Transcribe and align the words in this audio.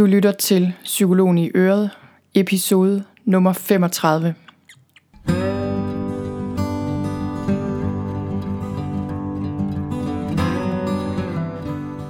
Du 0.00 0.06
lytter 0.06 0.32
til 0.32 0.72
Psykologen 0.84 1.38
i 1.38 1.50
Øret, 1.54 1.90
episode 2.34 3.04
nummer 3.24 3.52
35. 3.52 4.34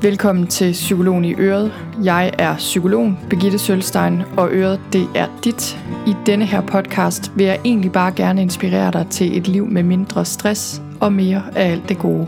Velkommen 0.03 0.47
til 0.47 0.73
Psykologen 0.73 1.25
i 1.25 1.35
Øret. 1.35 1.73
Jeg 2.05 2.31
er 2.39 2.57
psykolog 2.57 3.15
Begitte 3.31 3.59
Sølstein, 3.59 4.23
og 4.37 4.49
Øret 4.53 4.81
det 4.93 5.09
er 5.15 5.27
dit. 5.45 5.79
I 6.07 6.15
denne 6.27 6.47
her 6.47 6.61
podcast 6.61 7.33
vil 7.37 7.47
jeg 7.47 7.61
egentlig 7.65 7.93
bare 7.93 8.13
gerne 8.13 8.43
inspirere 8.43 8.93
dig 8.93 9.07
til 9.11 9.39
et 9.39 9.49
liv 9.49 9.67
med 9.67 9.83
mindre 9.83 10.25
stress 10.25 10.83
og 11.01 11.13
mere 11.13 11.43
af 11.57 11.71
alt 11.73 11.89
det 11.89 11.99
gode. 11.99 12.27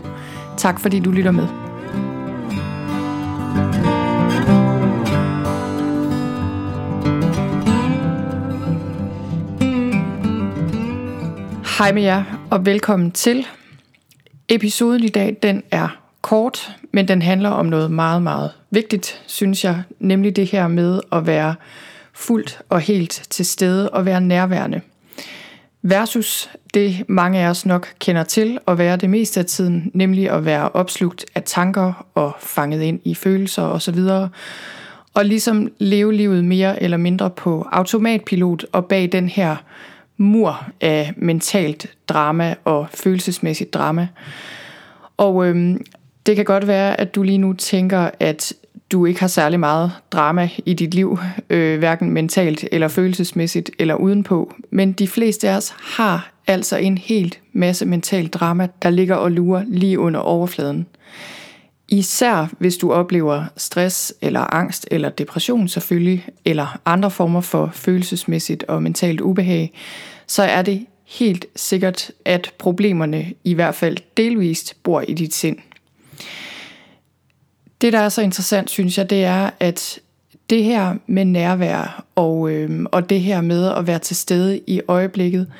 Tak 0.57 0.79
fordi 0.79 0.99
du 0.99 1.11
lytter 1.11 1.31
med. 1.31 1.62
Hej 11.83 11.91
med 11.91 12.03
jer, 12.03 12.47
og 12.51 12.65
velkommen 12.65 13.11
til. 13.11 13.47
Episoden 14.49 15.03
i 15.03 15.07
dag, 15.07 15.37
den 15.43 15.63
er 15.71 15.97
kort, 16.21 16.75
men 16.91 17.07
den 17.07 17.21
handler 17.21 17.49
om 17.49 17.65
noget 17.65 17.91
meget, 17.91 18.21
meget 18.21 18.51
vigtigt, 18.71 19.23
synes 19.27 19.63
jeg, 19.63 19.83
nemlig 19.99 20.35
det 20.35 20.47
her 20.47 20.67
med 20.67 20.99
at 21.11 21.27
være 21.27 21.55
fuldt 22.13 22.61
og 22.69 22.79
helt 22.79 23.27
til 23.29 23.45
stede 23.45 23.89
og 23.89 24.05
være 24.05 24.21
nærværende. 24.21 24.81
Versus 25.81 26.49
det, 26.73 27.05
mange 27.07 27.39
af 27.39 27.49
os 27.49 27.65
nok 27.65 27.93
kender 27.99 28.23
til 28.23 28.59
at 28.67 28.77
være 28.77 28.97
det 28.97 29.09
meste 29.09 29.39
af 29.39 29.45
tiden, 29.45 29.91
nemlig 29.93 30.29
at 30.29 30.45
være 30.45 30.69
opslugt 30.69 31.25
af 31.35 31.43
tanker 31.43 32.05
og 32.15 32.35
fanget 32.39 32.81
ind 32.81 32.99
i 33.03 33.15
følelser 33.15 33.63
osv., 33.63 33.99
og 35.13 35.25
ligesom 35.25 35.71
leve 35.77 36.13
livet 36.13 36.45
mere 36.45 36.83
eller 36.83 36.97
mindre 36.97 37.29
på 37.29 37.67
automatpilot 37.71 38.65
og 38.71 38.85
bag 38.85 39.11
den 39.11 39.29
her 39.29 39.55
mur 40.17 40.65
af 40.81 41.13
mentalt 41.17 41.87
drama 42.07 42.55
og 42.65 42.87
følelsesmæssigt 42.93 43.73
drama. 43.73 44.07
Og 45.17 45.47
øhm, 45.47 45.85
det 46.25 46.35
kan 46.35 46.45
godt 46.45 46.67
være, 46.67 46.99
at 46.99 47.15
du 47.15 47.23
lige 47.23 47.37
nu 47.37 47.53
tænker, 47.53 48.09
at 48.19 48.53
du 48.91 49.05
ikke 49.05 49.19
har 49.19 49.27
særlig 49.27 49.59
meget 49.59 49.91
drama 50.11 50.49
i 50.65 50.73
dit 50.73 50.93
liv, 50.93 51.19
øh, 51.49 51.79
hverken 51.79 52.11
mentalt 52.11 52.65
eller 52.71 52.87
følelsesmæssigt 52.87 53.71
eller 53.79 53.95
udenpå. 53.95 54.53
Men 54.69 54.91
de 54.91 55.07
fleste 55.07 55.49
af 55.49 55.57
os 55.57 55.73
har 55.79 56.31
altså 56.47 56.77
en 56.77 56.97
helt 56.97 57.39
masse 57.53 57.85
mentalt 57.85 58.33
drama, 58.33 58.67
der 58.81 58.89
ligger 58.89 59.15
og 59.15 59.31
lurer 59.31 59.63
lige 59.67 59.99
under 59.99 60.19
overfladen. 60.19 60.87
Især 61.87 62.53
hvis 62.59 62.77
du 62.77 62.91
oplever 62.91 63.45
stress 63.57 64.13
eller 64.21 64.53
angst 64.53 64.87
eller 64.91 65.09
depression 65.09 65.67
selvfølgelig, 65.67 66.25
eller 66.45 66.79
andre 66.85 67.11
former 67.11 67.41
for 67.41 67.69
følelsesmæssigt 67.73 68.63
og 68.63 68.83
mentalt 68.83 69.21
ubehag, 69.21 69.73
så 70.27 70.43
er 70.43 70.61
det 70.61 70.85
helt 71.05 71.45
sikkert, 71.55 72.11
at 72.25 72.51
problemerne 72.57 73.33
i 73.43 73.53
hvert 73.53 73.75
fald 73.75 73.97
delvist 74.17 74.83
bor 74.83 75.01
i 75.01 75.13
dit 75.13 75.33
sind. 75.33 75.57
Det, 77.81 77.93
der 77.93 77.99
er 77.99 78.09
så 78.09 78.21
interessant, 78.21 78.69
synes 78.69 78.97
jeg, 78.97 79.09
det 79.09 79.23
er, 79.23 79.49
at 79.59 79.99
det 80.49 80.63
her 80.63 80.95
med 81.07 81.25
nærvær 81.25 82.05
og, 82.15 82.51
øh, 82.51 82.85
og 82.91 83.09
det 83.09 83.21
her 83.21 83.41
med 83.41 83.71
at 83.71 83.87
være 83.87 83.99
til 83.99 84.15
stede 84.15 84.61
i 84.67 84.81
øjeblikket, 84.87 85.51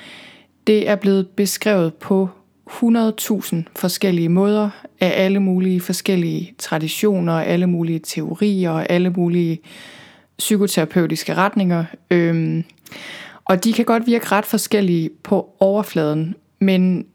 det 0.68 0.90
er 0.90 0.96
blevet 0.96 1.28
beskrevet 1.28 1.94
på 1.94 2.30
100.000 2.70 3.56
forskellige 3.76 4.30
måder 4.30 4.70
af 5.00 5.14
alle 5.24 5.40
mulige 5.40 5.82
forskellige 5.82 6.54
traditioner, 6.60 7.34
alle 7.34 7.68
mulige 7.68 8.00
teorier 8.00 8.70
og 8.70 8.90
alle 8.90 9.10
mulige 9.10 9.60
psykoterapeutiske 10.38 11.34
retninger. 11.34 11.86
Øhm, 12.12 12.64
og 13.46 13.64
de 13.64 13.74
kan 13.74 13.86
godt 13.86 14.08
virke 14.08 14.32
ret 14.32 14.46
forskellige 14.46 15.10
på 15.24 15.50
overfladen, 15.60 16.36
men 16.60 17.06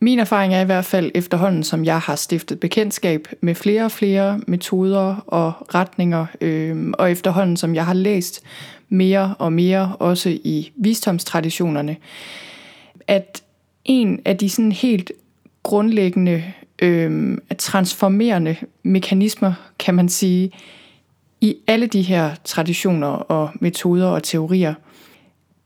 min 0.00 0.18
erfaring 0.18 0.54
er 0.54 0.60
i 0.60 0.64
hvert 0.64 0.84
fald 0.84 1.10
efterhånden, 1.14 1.62
som 1.62 1.84
jeg 1.84 2.00
har 2.00 2.16
stiftet 2.16 2.60
bekendtskab 2.60 3.28
med 3.40 3.54
flere 3.54 3.84
og 3.84 3.92
flere 3.92 4.40
metoder 4.46 5.16
og 5.26 5.52
retninger, 5.74 6.26
øh, 6.40 6.92
og 6.98 7.10
efterhånden 7.10 7.56
som 7.56 7.74
jeg 7.74 7.86
har 7.86 7.94
læst 7.94 8.42
mere 8.88 9.34
og 9.38 9.52
mere, 9.52 9.96
også 9.98 10.28
i 10.28 10.72
visdomstraditionerne, 10.76 11.96
at 13.06 13.42
en 13.86 14.20
af 14.24 14.36
de 14.36 14.50
sådan 14.50 14.72
helt 14.72 15.12
grundlæggende 15.62 16.44
øh, 16.82 17.38
transformerende 17.58 18.56
mekanismer, 18.82 19.52
kan 19.78 19.94
man 19.94 20.08
sige, 20.08 20.50
i 21.40 21.56
alle 21.66 21.86
de 21.86 22.02
her 22.02 22.34
traditioner 22.44 23.08
og 23.08 23.50
metoder 23.60 24.06
og 24.06 24.22
teorier, 24.22 24.74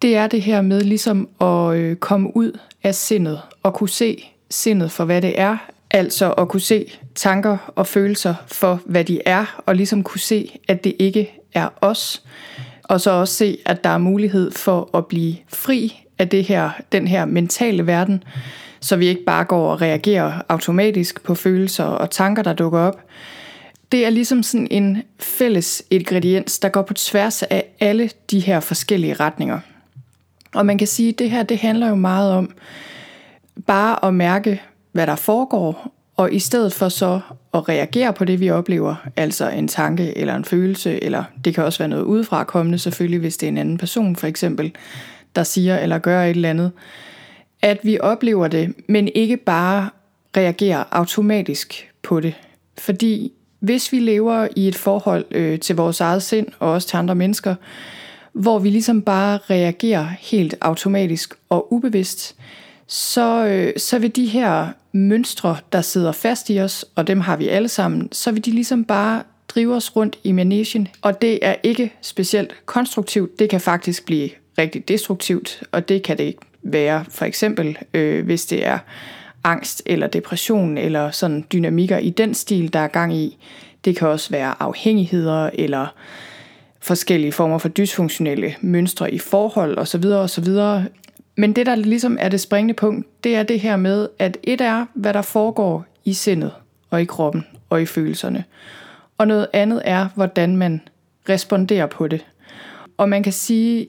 det 0.03 0.17
er 0.17 0.27
det 0.27 0.43
her 0.43 0.61
med 0.61 0.81
ligesom 0.81 1.29
at 1.41 1.75
øh, 1.77 1.97
komme 1.97 2.37
ud 2.37 2.59
af 2.83 2.95
sindet 2.95 3.41
og 3.63 3.75
kunne 3.75 3.89
se 3.89 4.25
sindet 4.51 4.91
for, 4.91 5.05
hvad 5.05 5.23
det 5.23 5.41
er. 5.41 5.57
Altså 5.91 6.33
at 6.33 6.49
kunne 6.49 6.61
se 6.61 6.93
tanker 7.15 7.73
og 7.77 7.87
følelser 7.87 8.35
for, 8.47 8.81
hvad 8.87 9.05
de 9.05 9.21
er, 9.27 9.63
og 9.67 9.77
ligesom 9.77 10.03
kunne 10.03 10.21
se, 10.21 10.59
at 10.69 10.85
det 10.85 10.95
ikke 10.99 11.33
er 11.55 11.69
os. 11.81 12.23
Og 12.83 13.01
så 13.01 13.11
også 13.11 13.35
se, 13.35 13.59
at 13.67 13.85
der 13.85 13.91
er 13.91 13.99
mulighed 13.99 14.51
for 14.51 14.97
at 14.97 15.07
blive 15.07 15.37
fri 15.49 16.03
af 16.21 16.29
det 16.29 16.45
her, 16.45 16.71
den 16.93 17.09
her 17.09 17.25
mentale 17.25 17.87
verden, 17.87 18.23
så 18.81 18.97
vi 18.97 19.07
ikke 19.07 19.25
bare 19.25 19.45
går 19.45 19.73
og 19.73 19.81
reagerer 19.81 20.33
automatisk 20.49 21.23
på 21.23 21.35
følelser 21.35 21.85
og 21.85 22.11
tanker, 22.11 22.43
der 22.43 22.53
dukker 22.53 22.79
op. 22.79 23.01
Det 23.93 24.07
er 24.07 24.11
ligesom 24.11 24.43
sådan 24.43 24.69
en 24.71 25.03
fælles 25.19 25.83
ingrediens, 25.91 26.59
der 26.59 26.69
går 26.69 26.83
på 26.83 26.95
tværs 26.95 27.43
af 27.43 27.65
alle 27.81 28.11
de 28.31 28.41
her 28.41 28.61
forskellige 28.61 29.15
retninger. 29.15 29.61
Og 30.55 30.67
man 30.67 30.79
kan 30.79 30.87
sige, 30.87 31.09
at 31.09 31.19
det 31.19 31.31
her 31.31 31.43
det 31.43 31.59
handler 31.59 31.89
jo 31.89 31.95
meget 31.95 32.33
om 32.33 32.51
bare 33.67 34.05
at 34.05 34.15
mærke, 34.15 34.63
hvad 34.93 35.07
der 35.07 35.17
foregår, 35.17 35.95
og 36.17 36.33
i 36.33 36.39
stedet 36.39 36.73
for 36.73 36.89
så 36.89 37.21
at 37.55 37.69
reagere 37.69 38.13
på 38.13 38.25
det, 38.25 38.41
vi 38.41 38.51
oplever, 38.51 38.95
altså 39.17 39.49
en 39.49 39.69
tanke 39.69 40.19
eller 40.19 40.35
en 40.35 40.45
følelse, 40.45 41.05
eller 41.05 41.25
det 41.45 41.55
kan 41.55 41.65
også 41.65 41.79
være 41.79 41.89
noget 41.89 42.03
udefra 42.03 42.45
kommende 42.45 42.79
selvfølgelig, 42.79 43.21
hvis 43.21 43.37
det 43.37 43.47
er 43.47 43.51
en 43.51 43.59
anden 43.59 43.79
person 43.79 44.17
for 44.17 44.27
eksempel, 44.27 44.73
der 45.37 45.43
siger 45.43 45.79
eller 45.79 45.99
gør 45.99 46.23
et 46.23 46.31
eller 46.31 46.51
andet, 46.51 46.73
at 47.63 47.79
vi 47.83 48.01
oplever 48.01 48.49
det, 48.49 48.75
men 48.89 49.09
ikke 49.15 49.37
bare 49.37 49.91
reagerer 50.37 50.85
automatisk 50.91 51.91
på 52.03 52.21
det. 52.21 52.35
Fordi 52.79 53.33
hvis 53.61 53.93
vi 53.93 53.99
lever 53.99 54.49
i 54.57 54.69
et 54.69 54.77
forhold 54.77 55.25
øh, 55.31 55.59
til 55.59 55.77
vores 55.77 56.01
eget 56.01 56.23
sind 56.23 56.47
og 56.59 56.73
også 56.73 56.89
til 56.89 56.97
andre 56.97 57.15
mennesker, 57.15 57.55
hvor 58.33 58.59
vi 58.59 58.71
ligesom 58.71 59.03
bare 59.03 59.39
reagerer 59.51 60.07
helt 60.21 60.55
automatisk 60.61 61.35
og 61.49 61.73
ubevidst, 61.73 62.37
så, 62.87 63.47
øh, 63.47 63.73
så 63.77 63.99
vil 63.99 64.17
de 64.17 64.27
her 64.27 64.69
mønstre, 64.93 65.57
der 65.73 65.81
sidder 65.81 66.13
fast 66.13 66.51
i 66.51 66.61
os, 66.61 66.85
og 66.95 67.07
dem 67.07 67.21
har 67.21 67.37
vi 67.37 67.49
alle 67.49 67.69
sammen, 67.69 68.09
så 68.13 68.33
vil 68.33 68.45
de 68.45 68.51
ligesom 68.51 68.85
bare 68.85 69.23
drive 69.49 69.75
os 69.75 69.97
rundt 69.97 70.19
i 70.25 70.33
managen, 70.33 70.89
og 71.03 71.23
det 71.23 71.39
er 71.43 71.55
ikke 71.63 71.93
specielt 72.03 72.55
konstruktivt. 72.67 73.39
Det 73.39 73.51
kan 73.51 73.61
faktisk 73.61 74.07
blive 74.07 74.31
rigtig 74.59 74.89
destruktivt, 74.89 75.63
og 75.73 75.89
det 75.89 76.03
kan 76.03 76.19
det 76.19 76.35
være 76.63 77.05
for 77.09 77.25
eksempel, 77.25 77.79
øh, 77.95 78.25
hvis 78.25 78.47
det 78.47 78.67
er 78.67 78.79
angst 79.45 79.83
eller 79.87 80.07
depression 80.07 80.79
eller 80.79 81.11
sådan 81.11 81.45
dynamikker 81.53 81.99
i 81.99 82.11
den 82.11 82.35
stil, 82.35 82.73
der 82.73 82.79
er 82.79 82.89
gang 82.89 83.17
i. 83.17 83.39
Det 83.85 83.97
kan 83.97 84.09
også 84.09 84.31
være 84.31 84.55
afhængigheder 84.63 85.51
eller 85.55 85.87
forskellige 86.81 87.33
former 87.33 87.59
for 87.59 87.69
dysfunktionelle 87.69 88.55
mønstre 88.61 89.15
i 89.15 89.19
forhold 89.19 89.79
osv. 89.79 90.05
osv. 90.05 90.49
Men 91.37 91.53
det, 91.53 91.67
der 91.67 91.75
ligesom 91.75 92.17
er 92.21 92.29
det 92.29 92.41
springende 92.41 92.75
punkt, 92.75 93.25
det 93.25 93.37
er 93.37 93.43
det 93.43 93.61
her 93.61 93.77
med, 93.77 94.09
at 94.19 94.39
et 94.43 94.61
er, 94.61 94.87
hvad 94.95 95.15
der 95.15 95.23
foregår 95.23 95.85
i 96.05 96.13
sindet 96.13 96.53
og 96.91 97.03
i 97.03 97.05
kroppen 97.05 97.47
og 97.69 97.83
i 97.83 97.87
følelserne. 97.87 98.45
Og 99.19 99.27
noget 99.27 99.47
andet 99.53 99.83
er, 99.85 100.09
hvordan 100.15 100.57
man 100.57 100.81
responderer 101.29 101.87
på 101.87 102.09
det. 102.09 102.27
Og 102.97 103.09
man 103.09 103.23
kan 103.23 103.33
sige, 103.33 103.89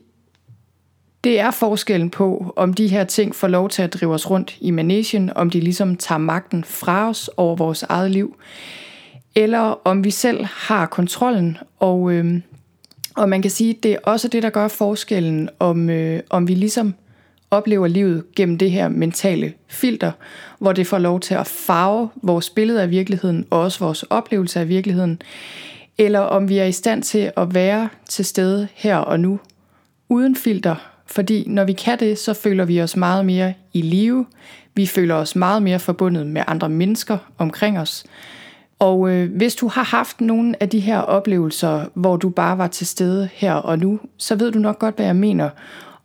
det 1.24 1.40
er 1.40 1.52
forskellen 1.52 2.10
på, 2.10 2.54
om 2.56 2.74
de 2.74 2.88
her 2.88 3.04
ting 3.04 3.36
får 3.36 3.48
lov 3.48 3.70
til 3.70 3.82
at 3.82 3.94
drive 3.94 4.14
os 4.14 4.30
rundt 4.30 4.58
i 4.62 4.72
managen, 4.72 5.32
om 5.36 5.50
de 5.50 5.60
ligesom 5.60 5.96
tager 5.96 6.20
magten 6.20 6.64
fra 6.64 7.10
os 7.10 7.30
over 7.38 7.56
vores 7.56 7.84
eget 7.84 8.12
liv, 8.12 8.36
eller 9.36 9.88
om 9.88 10.04
vi 10.04 10.12
selv 10.12 10.46
har 10.46 10.86
kontrollen. 10.86 11.58
Og, 11.80 12.12
øh, 12.12 12.42
og 13.16 13.30
man 13.30 13.42
kan 13.42 13.52
sige, 13.52 13.74
det 13.84 13.92
er 13.92 13.98
også 14.04 14.28
det, 14.28 14.44
der 14.44 14.50
gør 14.50 14.68
forskellen, 14.68 15.50
om, 15.60 15.90
øh, 15.90 16.20
om 16.30 16.48
vi 16.48 16.56
ligesom 16.56 16.94
oplever 17.52 17.88
livet 17.88 18.24
gennem 18.36 18.58
det 18.58 18.72
her 18.72 18.90
mentale 18.90 19.54
filter, 19.68 20.12
hvor 20.60 20.74
det 20.74 20.88
får 20.88 20.98
lov 20.98 21.20
til 21.20 21.34
at 21.34 21.48
farve 21.48 22.10
vores 22.24 22.50
billede 22.50 22.82
af 22.82 22.90
virkeligheden 22.90 23.46
og 23.50 23.60
også 23.60 23.80
vores 23.80 24.04
oplevelse 24.04 24.60
af 24.60 24.70
virkeligheden, 24.70 25.22
eller 25.98 26.20
om 26.20 26.50
vi 26.50 26.58
er 26.58 26.66
i 26.66 26.72
stand 26.72 27.04
til 27.04 27.32
at 27.38 27.54
være 27.54 27.90
til 28.10 28.26
stede 28.26 28.68
her 28.74 28.98
og 28.98 29.20
nu, 29.20 29.40
uden 30.10 30.36
filter, 30.36 30.91
fordi 31.12 31.44
når 31.48 31.64
vi 31.64 31.74
kan 31.74 32.00
det, 32.00 32.18
så 32.18 32.34
føler 32.34 32.66
vi 32.66 32.82
os 32.82 32.96
meget 32.96 33.26
mere 33.26 33.54
i 33.74 33.82
live, 33.82 34.26
vi 34.76 34.86
føler 34.86 35.16
os 35.16 35.36
meget 35.36 35.64
mere 35.64 35.80
forbundet 35.80 36.28
med 36.28 36.44
andre 36.48 36.70
mennesker 36.70 37.18
omkring 37.38 37.80
os, 37.80 38.04
Og 38.80 39.10
øh, 39.10 39.36
hvis 39.36 39.56
du 39.56 39.68
har 39.68 39.84
haft 39.84 40.22
nogle 40.22 40.56
af 40.60 40.70
de 40.70 40.80
her 40.80 41.00
oplevelser, 41.00 41.86
hvor 41.94 42.18
du 42.18 42.30
bare 42.30 42.58
var 42.58 42.68
til 42.68 42.88
stede 42.88 43.30
her 43.34 43.54
og 43.54 43.80
nu, 43.80 44.00
så 44.18 44.36
ved 44.36 44.52
du 44.52 44.60
nok 44.60 44.80
godt, 44.80 44.96
hvad 44.96 45.06
jeg 45.06 45.16
mener. 45.16 45.50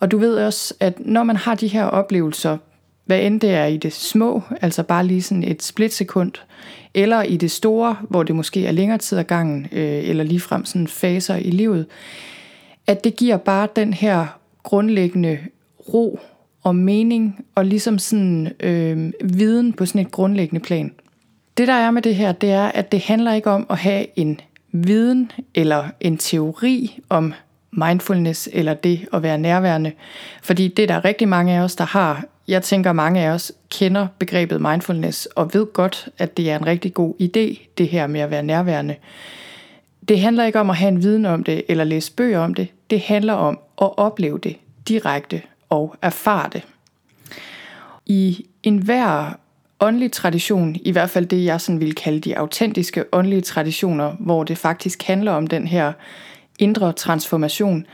Og 0.01 0.11
du 0.11 0.19
ved 0.19 0.37
også, 0.37 0.75
at 0.81 0.95
når 0.99 1.23
man 1.25 1.37
har 1.37 1.55
de 1.55 1.67
her 1.69 1.85
oplevelser, 1.85 2.59
hvad 3.05 3.21
end 3.21 3.41
det 3.41 3.51
er 3.51 3.65
i 3.65 3.77
det 3.77 3.93
små, 3.93 4.43
altså 4.61 4.83
bare 4.83 5.07
lige 5.07 5.23
sådan 5.23 5.45
et 5.45 5.63
splitsekund, 5.63 6.33
eller 6.95 7.23
i 7.23 7.37
det 7.37 7.51
store, 7.51 7.97
hvor 8.09 8.23
det 8.23 8.37
måske 8.37 8.67
er 8.67 8.73
længere 8.73 8.99
tid 8.99 9.19
ad 9.19 9.25
gangen, 9.25 9.67
øh, 9.73 10.09
eller 10.09 10.25
ligefrem 10.25 10.65
sådan 10.65 10.89
faser 10.89 11.37
i 11.37 11.51
livet, 11.51 11.87
at 12.87 13.05
det 13.05 13.17
giver 13.17 13.37
bare 13.37 13.69
den 13.77 13.95
her 13.95 14.39
grundlæggende 14.67 15.39
ro 15.95 16.21
og 16.63 16.77
mening, 16.77 17.45
og 17.55 17.65
ligesom 17.65 17.99
sådan 17.99 18.53
øh, 18.61 19.13
viden 19.25 19.73
på 19.73 19.87
sådan 19.87 20.01
et 20.01 20.11
grundlæggende 20.11 20.65
plan. 20.65 20.93
Det 21.57 21.69
der 21.69 21.75
er 21.75 21.91
med 21.91 22.03
det 22.03 22.15
her, 22.15 22.33
det 22.33 22.51
er, 22.51 22.65
at 22.65 22.93
det 22.93 23.01
handler 23.01 23.33
ikke 23.33 23.51
om 23.51 23.67
at 23.71 23.79
have 23.79 24.07
en 24.17 24.41
viden 24.73 25.33
eller 25.55 25.85
en 26.01 26.19
teori 26.19 27.01
om 27.09 27.35
mindfulness 27.73 28.49
eller 28.53 28.75
det 28.75 29.09
at 29.13 29.23
være 29.23 29.39
nærværende. 29.39 29.93
Fordi 30.43 30.69
det 30.69 30.83
er 30.83 30.87
der 30.87 31.05
rigtig 31.05 31.29
mange 31.29 31.55
af 31.55 31.61
os, 31.61 31.77
der 31.77 31.85
har. 31.85 32.25
Jeg 32.49 32.63
tænker, 32.63 32.93
mange 32.93 33.21
af 33.21 33.31
os 33.31 33.53
kender 33.71 34.07
begrebet 34.19 34.61
mindfulness 34.61 35.27
og 35.27 35.55
ved 35.55 35.67
godt, 35.73 36.09
at 36.19 36.37
det 36.37 36.51
er 36.51 36.57
en 36.57 36.67
rigtig 36.67 36.95
god 36.95 37.15
idé, 37.21 37.69
det 37.79 37.89
her 37.89 38.07
med 38.07 38.21
at 38.21 38.31
være 38.31 38.43
nærværende. 38.43 38.95
Det 40.09 40.21
handler 40.21 40.45
ikke 40.45 40.61
om 40.61 40.71
at 40.71 40.77
have 40.77 40.89
en 40.89 41.03
viden 41.03 41.27
om 41.27 41.45
det 41.45 41.63
eller 41.69 41.85
læse 41.85 42.13
bøger 42.13 42.39
om 42.39 42.55
det. 42.55 42.69
Det 42.91 43.01
handler 43.01 43.33
om 43.33 43.59
at 43.83 43.99
opleve 43.99 44.39
det 44.39 44.57
direkte 44.89 45.43
og 45.69 45.97
erfare 46.03 46.51
det. 46.53 46.63
I 48.07 48.47
enhver 48.63 49.39
åndelig 49.81 50.13
tradition, 50.13 50.77
i 50.83 50.91
hvert 50.91 51.11
fald 51.11 51.27
det 51.27 51.45
jeg 51.45 51.61
sådan 51.61 51.81
vil 51.81 51.95
kalde 51.95 52.21
de 52.21 52.39
autentiske 52.39 53.05
åndelige 53.13 53.41
traditioner, 53.41 54.13
hvor 54.21 54.45
det 54.45 54.59
faktisk 54.59 55.03
handler 55.03 55.33
om 55.33 55.47
den 55.47 55.67
her 55.67 55.93
indre 56.59 56.93
transformation, 56.93 57.87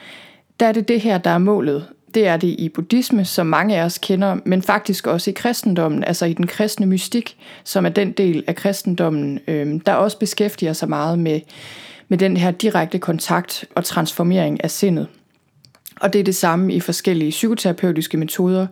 der 0.61 0.67
er 0.67 0.73
det 0.73 0.89
det 0.89 1.01
her, 1.01 1.19
der 1.19 1.31
er 1.31 1.39
målet. 1.39 1.87
Det 2.15 2.27
er 2.27 2.37
det 2.37 2.49
i 2.49 2.69
buddhisme, 2.69 3.25
som 3.25 3.47
mange 3.47 3.77
af 3.77 3.85
os 3.85 3.99
kender, 3.99 4.37
men 4.45 4.63
faktisk 4.63 5.07
også 5.07 5.31
i 5.31 5.33
kristendommen, 5.33 6.05
altså 6.05 6.27
i 6.27 6.33
den 6.33 6.47
kristne 6.47 6.87
mystik, 6.87 7.37
som 7.65 7.87
er 7.87 7.91
den 7.91 8.13
del 8.13 8.45
af 8.47 8.55
kristendommen, 8.55 9.39
øh, 9.49 9.81
der 9.87 9.93
også 9.93 10.19
beskæftiger 10.19 10.73
sig 10.73 10.89
meget 10.89 11.19
med, 11.19 11.41
med 12.13 12.19
den 12.19 12.37
her 12.37 12.51
direkte 12.51 12.99
kontakt 12.99 13.65
og 13.75 13.85
transformering 13.85 14.65
af 14.65 14.71
sindet. 14.71 15.07
Og 16.01 16.13
det 16.13 16.19
er 16.19 16.25
det 16.25 16.35
samme 16.35 16.73
i 16.73 16.81
forskellige 16.81 17.31
psykoterapeutiske 17.31 18.17
metoder, 18.17 18.67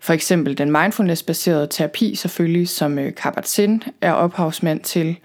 for 0.00 0.12
eksempel 0.12 0.58
den 0.58 0.70
mindfulness-baserede 0.70 1.66
terapi 1.70 2.14
selvfølgelig, 2.14 2.68
som 2.68 2.98
øh, 2.98 3.12
Kabat-Zinn 3.12 3.80
er 4.00 4.12
ophavsmand 4.12 4.80
til. 4.80 5.16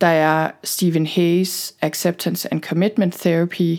Der 0.00 0.06
er 0.06 0.50
Stephen 0.64 1.06
Hayes 1.06 1.74
Acceptance 1.82 2.52
and 2.52 2.62
Commitment 2.62 3.14
Therapy. 3.14 3.78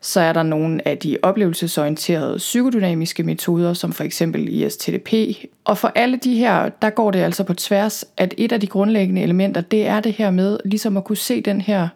Så 0.00 0.20
er 0.20 0.32
der 0.32 0.42
nogle 0.42 0.88
af 0.88 0.98
de 0.98 1.18
oplevelsesorienterede 1.22 2.36
psykodynamiske 2.36 3.22
metoder, 3.22 3.72
som 3.72 3.92
for 3.92 4.04
eksempel 4.04 4.48
ISTDP. 4.48 5.12
Og 5.64 5.78
for 5.78 5.92
alle 5.94 6.16
de 6.16 6.34
her, 6.34 6.68
der 6.68 6.90
går 6.90 7.10
det 7.10 7.18
altså 7.18 7.44
på 7.44 7.54
tværs, 7.54 8.04
at 8.16 8.34
et 8.38 8.52
af 8.52 8.60
de 8.60 8.66
grundlæggende 8.66 9.22
elementer, 9.22 9.60
det 9.60 9.86
er 9.86 10.00
det 10.00 10.12
her 10.12 10.30
med 10.30 10.58
ligesom 10.64 10.96
at 10.96 11.04
kunne 11.04 11.16
se 11.16 11.40
den 11.40 11.60
her 11.60 11.88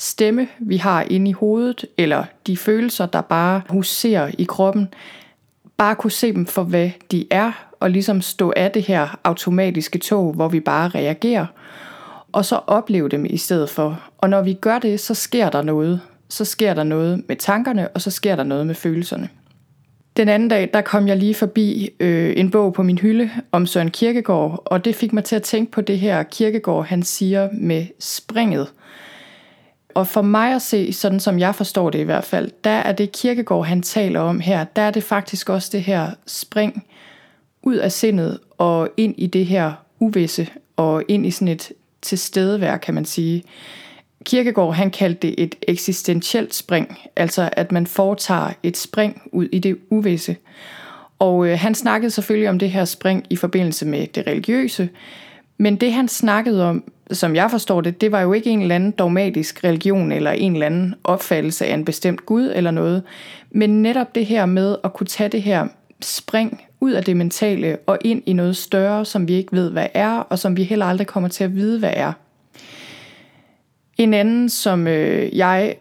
stemme, 0.00 0.48
vi 0.58 0.76
har 0.76 1.06
inde 1.10 1.30
i 1.30 1.32
hovedet, 1.32 1.84
eller 1.98 2.24
de 2.46 2.56
følelser, 2.56 3.06
der 3.06 3.20
bare 3.20 3.62
huserer 3.68 4.30
i 4.38 4.44
kroppen, 4.44 4.88
bare 5.76 5.94
kunne 5.94 6.10
se 6.10 6.32
dem 6.32 6.46
for, 6.46 6.62
hvad 6.62 6.90
de 7.10 7.26
er, 7.30 7.52
og 7.80 7.90
ligesom 7.90 8.20
stå 8.20 8.52
af 8.56 8.70
det 8.70 8.82
her 8.82 9.18
automatiske 9.24 9.98
tog, 9.98 10.32
hvor 10.32 10.48
vi 10.48 10.60
bare 10.60 10.88
reagerer, 10.88 11.46
og 12.32 12.44
så 12.44 12.60
opleve 12.66 13.08
dem 13.08 13.24
i 13.24 13.36
stedet 13.36 13.70
for. 13.70 14.00
Og 14.18 14.30
når 14.30 14.42
vi 14.42 14.52
gør 14.52 14.78
det, 14.78 15.00
så 15.00 15.14
sker 15.14 15.50
der 15.50 15.62
noget. 15.62 16.00
Så 16.28 16.44
sker 16.44 16.74
der 16.74 16.82
noget 16.82 17.22
med 17.28 17.36
tankerne, 17.36 17.88
og 17.88 18.00
så 18.00 18.10
sker 18.10 18.36
der 18.36 18.44
noget 18.44 18.66
med 18.66 18.74
følelserne. 18.74 19.28
Den 20.16 20.28
anden 20.28 20.48
dag, 20.48 20.70
der 20.74 20.80
kom 20.80 21.08
jeg 21.08 21.16
lige 21.16 21.34
forbi 21.34 21.90
øh, 22.00 22.32
en 22.36 22.50
bog 22.50 22.72
på 22.72 22.82
min 22.82 22.98
hylde 22.98 23.30
om 23.52 23.66
Søren 23.66 23.90
Kirkegaard, 23.90 24.62
og 24.64 24.84
det 24.84 24.94
fik 24.94 25.12
mig 25.12 25.24
til 25.24 25.36
at 25.36 25.42
tænke 25.42 25.72
på 25.72 25.80
det 25.80 25.98
her 25.98 26.22
Kirkegaard, 26.22 26.84
han 26.86 27.02
siger 27.02 27.48
med 27.52 27.86
springet. 27.98 28.68
Og 30.00 30.06
for 30.06 30.22
mig 30.22 30.54
at 30.54 30.62
se, 30.62 30.92
sådan 30.92 31.20
som 31.20 31.38
jeg 31.38 31.54
forstår 31.54 31.90
det 31.90 31.98
i 31.98 32.02
hvert 32.02 32.24
fald, 32.24 32.50
der 32.64 32.70
er 32.70 32.92
det 32.92 33.12
kirkegård, 33.12 33.66
han 33.66 33.82
taler 33.82 34.20
om 34.20 34.40
her, 34.40 34.64
der 34.64 34.82
er 34.82 34.90
det 34.90 35.02
faktisk 35.02 35.48
også 35.48 35.68
det 35.72 35.82
her 35.82 36.10
spring 36.26 36.84
ud 37.62 37.76
af 37.76 37.92
sindet 37.92 38.38
og 38.58 38.88
ind 38.96 39.14
i 39.18 39.26
det 39.26 39.46
her 39.46 39.72
uvisse 39.98 40.48
og 40.76 41.02
ind 41.08 41.26
i 41.26 41.30
sådan 41.30 41.48
et 41.48 41.72
tilstedevær, 42.02 42.76
kan 42.76 42.94
man 42.94 43.04
sige. 43.04 43.42
Kirkegård 44.24 44.74
han 44.74 44.90
kaldte 44.90 45.26
det 45.26 45.34
et 45.38 45.54
eksistentielt 45.68 46.54
spring, 46.54 46.98
altså 47.16 47.50
at 47.52 47.72
man 47.72 47.86
foretager 47.86 48.50
et 48.62 48.76
spring 48.76 49.22
ud 49.32 49.48
i 49.52 49.58
det 49.58 49.78
uvisse. 49.90 50.36
Og 51.18 51.46
øh, 51.46 51.58
han 51.58 51.74
snakkede 51.74 52.10
selvfølgelig 52.10 52.48
om 52.48 52.58
det 52.58 52.70
her 52.70 52.84
spring 52.84 53.26
i 53.30 53.36
forbindelse 53.36 53.86
med 53.86 54.06
det 54.06 54.26
religiøse, 54.26 54.88
men 55.60 55.76
det 55.76 55.92
han 55.92 56.08
snakkede 56.08 56.68
om, 56.68 56.84
som 57.10 57.36
jeg 57.36 57.50
forstår 57.50 57.80
det, 57.80 58.00
det 58.00 58.12
var 58.12 58.20
jo 58.20 58.32
ikke 58.32 58.50
en 58.50 58.62
eller 58.62 58.74
anden 58.74 58.90
dogmatisk 58.90 59.64
religion 59.64 60.12
eller 60.12 60.30
en 60.30 60.52
eller 60.52 60.66
anden 60.66 60.94
opfattelse 61.04 61.66
af 61.66 61.74
en 61.74 61.84
bestemt 61.84 62.26
Gud 62.26 62.52
eller 62.54 62.70
noget, 62.70 63.02
men 63.50 63.82
netop 63.82 64.14
det 64.14 64.26
her 64.26 64.46
med 64.46 64.76
at 64.84 64.92
kunne 64.92 65.06
tage 65.06 65.28
det 65.28 65.42
her 65.42 65.66
spring 66.02 66.62
ud 66.80 66.92
af 66.92 67.04
det 67.04 67.16
mentale 67.16 67.78
og 67.86 67.98
ind 68.00 68.22
i 68.26 68.32
noget 68.32 68.56
større, 68.56 69.04
som 69.04 69.28
vi 69.28 69.34
ikke 69.34 69.52
ved, 69.52 69.70
hvad 69.70 69.86
er, 69.94 70.10
og 70.10 70.38
som 70.38 70.56
vi 70.56 70.62
heller 70.62 70.86
aldrig 70.86 71.06
kommer 71.06 71.28
til 71.28 71.44
at 71.44 71.54
vide, 71.54 71.78
hvad 71.78 71.92
er. 71.96 72.12
En 73.96 74.14
anden, 74.14 74.48
som 74.48 74.86
øh, 74.86 75.36
jeg 75.36 75.74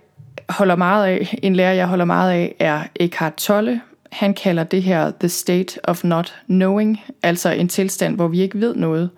holder 0.49 0.75
meget 0.75 1.05
af, 1.05 1.39
en 1.43 1.55
lærer, 1.55 1.73
jeg 1.73 1.87
holder 1.87 2.05
meget 2.05 2.31
af, 2.31 2.55
er 2.59 2.83
Eckhart 2.95 3.33
Tolle. 3.33 3.81
Han 4.11 4.33
kalder 4.33 4.63
det 4.63 4.83
her 4.83 5.11
the 5.19 5.29
state 5.29 5.79
of 5.83 6.03
not 6.03 6.35
knowing, 6.45 7.01
altså 7.23 7.49
en 7.49 7.67
tilstand, 7.67 8.15
hvor 8.15 8.27
vi 8.27 8.41
ikke 8.41 8.59
ved 8.59 8.75
noget. 8.75 9.09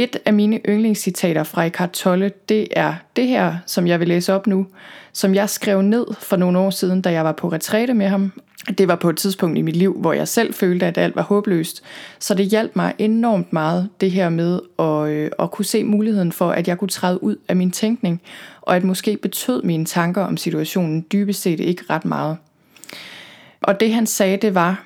Et 0.00 0.16
af 0.24 0.34
mine 0.34 0.60
yndlingscitater 0.68 1.44
fra 1.44 1.64
Eckhart 1.64 1.90
Tolle, 1.90 2.32
det 2.48 2.68
er 2.72 2.94
det 3.16 3.26
her, 3.26 3.56
som 3.66 3.86
jeg 3.86 4.00
vil 4.00 4.08
læse 4.08 4.34
op 4.34 4.46
nu, 4.46 4.66
som 5.12 5.34
jeg 5.34 5.50
skrev 5.50 5.82
ned 5.82 6.06
for 6.18 6.36
nogle 6.36 6.58
år 6.58 6.70
siden, 6.70 7.02
da 7.02 7.12
jeg 7.12 7.24
var 7.24 7.32
på 7.32 7.48
retræte 7.48 7.94
med 7.94 8.06
ham. 8.06 8.32
Det 8.78 8.88
var 8.88 8.96
på 8.96 9.10
et 9.10 9.16
tidspunkt 9.16 9.58
i 9.58 9.62
mit 9.62 9.76
liv, 9.76 9.96
hvor 10.00 10.12
jeg 10.12 10.28
selv 10.28 10.54
følte, 10.54 10.86
at 10.86 10.98
alt 10.98 11.16
var 11.16 11.22
håbløst. 11.22 11.82
Så 12.18 12.34
det 12.34 12.46
hjalp 12.46 12.76
mig 12.76 12.94
enormt 12.98 13.52
meget, 13.52 13.88
det 14.00 14.10
her 14.10 14.28
med 14.28 14.60
at, 14.78 15.08
øh, 15.08 15.30
at 15.38 15.50
kunne 15.50 15.64
se 15.64 15.84
muligheden 15.84 16.32
for, 16.32 16.50
at 16.50 16.68
jeg 16.68 16.78
kunne 16.78 16.88
træde 16.88 17.22
ud 17.22 17.36
af 17.48 17.56
min 17.56 17.70
tænkning, 17.70 18.22
og 18.60 18.76
at 18.76 18.84
måske 18.84 19.16
betød 19.16 19.62
mine 19.62 19.84
tanker 19.84 20.22
om 20.22 20.36
situationen 20.36 21.06
dybest 21.12 21.42
set 21.42 21.60
ikke 21.60 21.82
ret 21.90 22.04
meget. 22.04 22.36
Og 23.62 23.80
det 23.80 23.94
han 23.94 24.06
sagde, 24.06 24.36
det 24.36 24.54
var, 24.54 24.84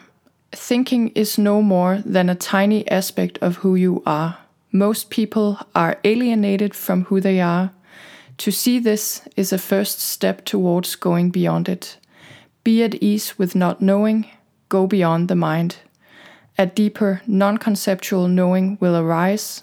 Thinking 0.52 1.18
is 1.18 1.38
no 1.38 1.60
more 1.60 2.02
than 2.06 2.28
a 2.28 2.34
tiny 2.34 2.82
aspect 2.86 3.38
of 3.40 3.64
who 3.64 3.76
you 3.76 4.02
are– 4.06 4.32
Most 4.76 5.08
people 5.08 5.58
are 5.72 5.98
alienated 6.02 6.74
from 6.74 7.04
who 7.04 7.20
they 7.20 7.40
are. 7.40 7.70
To 8.38 8.50
see 8.50 8.80
this 8.80 9.22
is 9.36 9.52
a 9.52 9.58
first 9.58 10.00
step 10.00 10.44
towards 10.44 10.96
going 10.96 11.30
beyond 11.30 11.68
it. 11.68 11.96
Be 12.64 12.82
at 12.82 12.96
ease 13.00 13.38
with 13.38 13.54
not 13.54 13.78
knowing, 13.78 14.26
go 14.68 14.88
beyond 14.88 15.28
the 15.28 15.36
mind. 15.36 15.76
A 16.58 16.66
deeper, 16.66 17.20
non 17.26 17.56
conceptual 17.56 18.26
knowing 18.26 18.76
will 18.80 18.96
arise. 18.96 19.62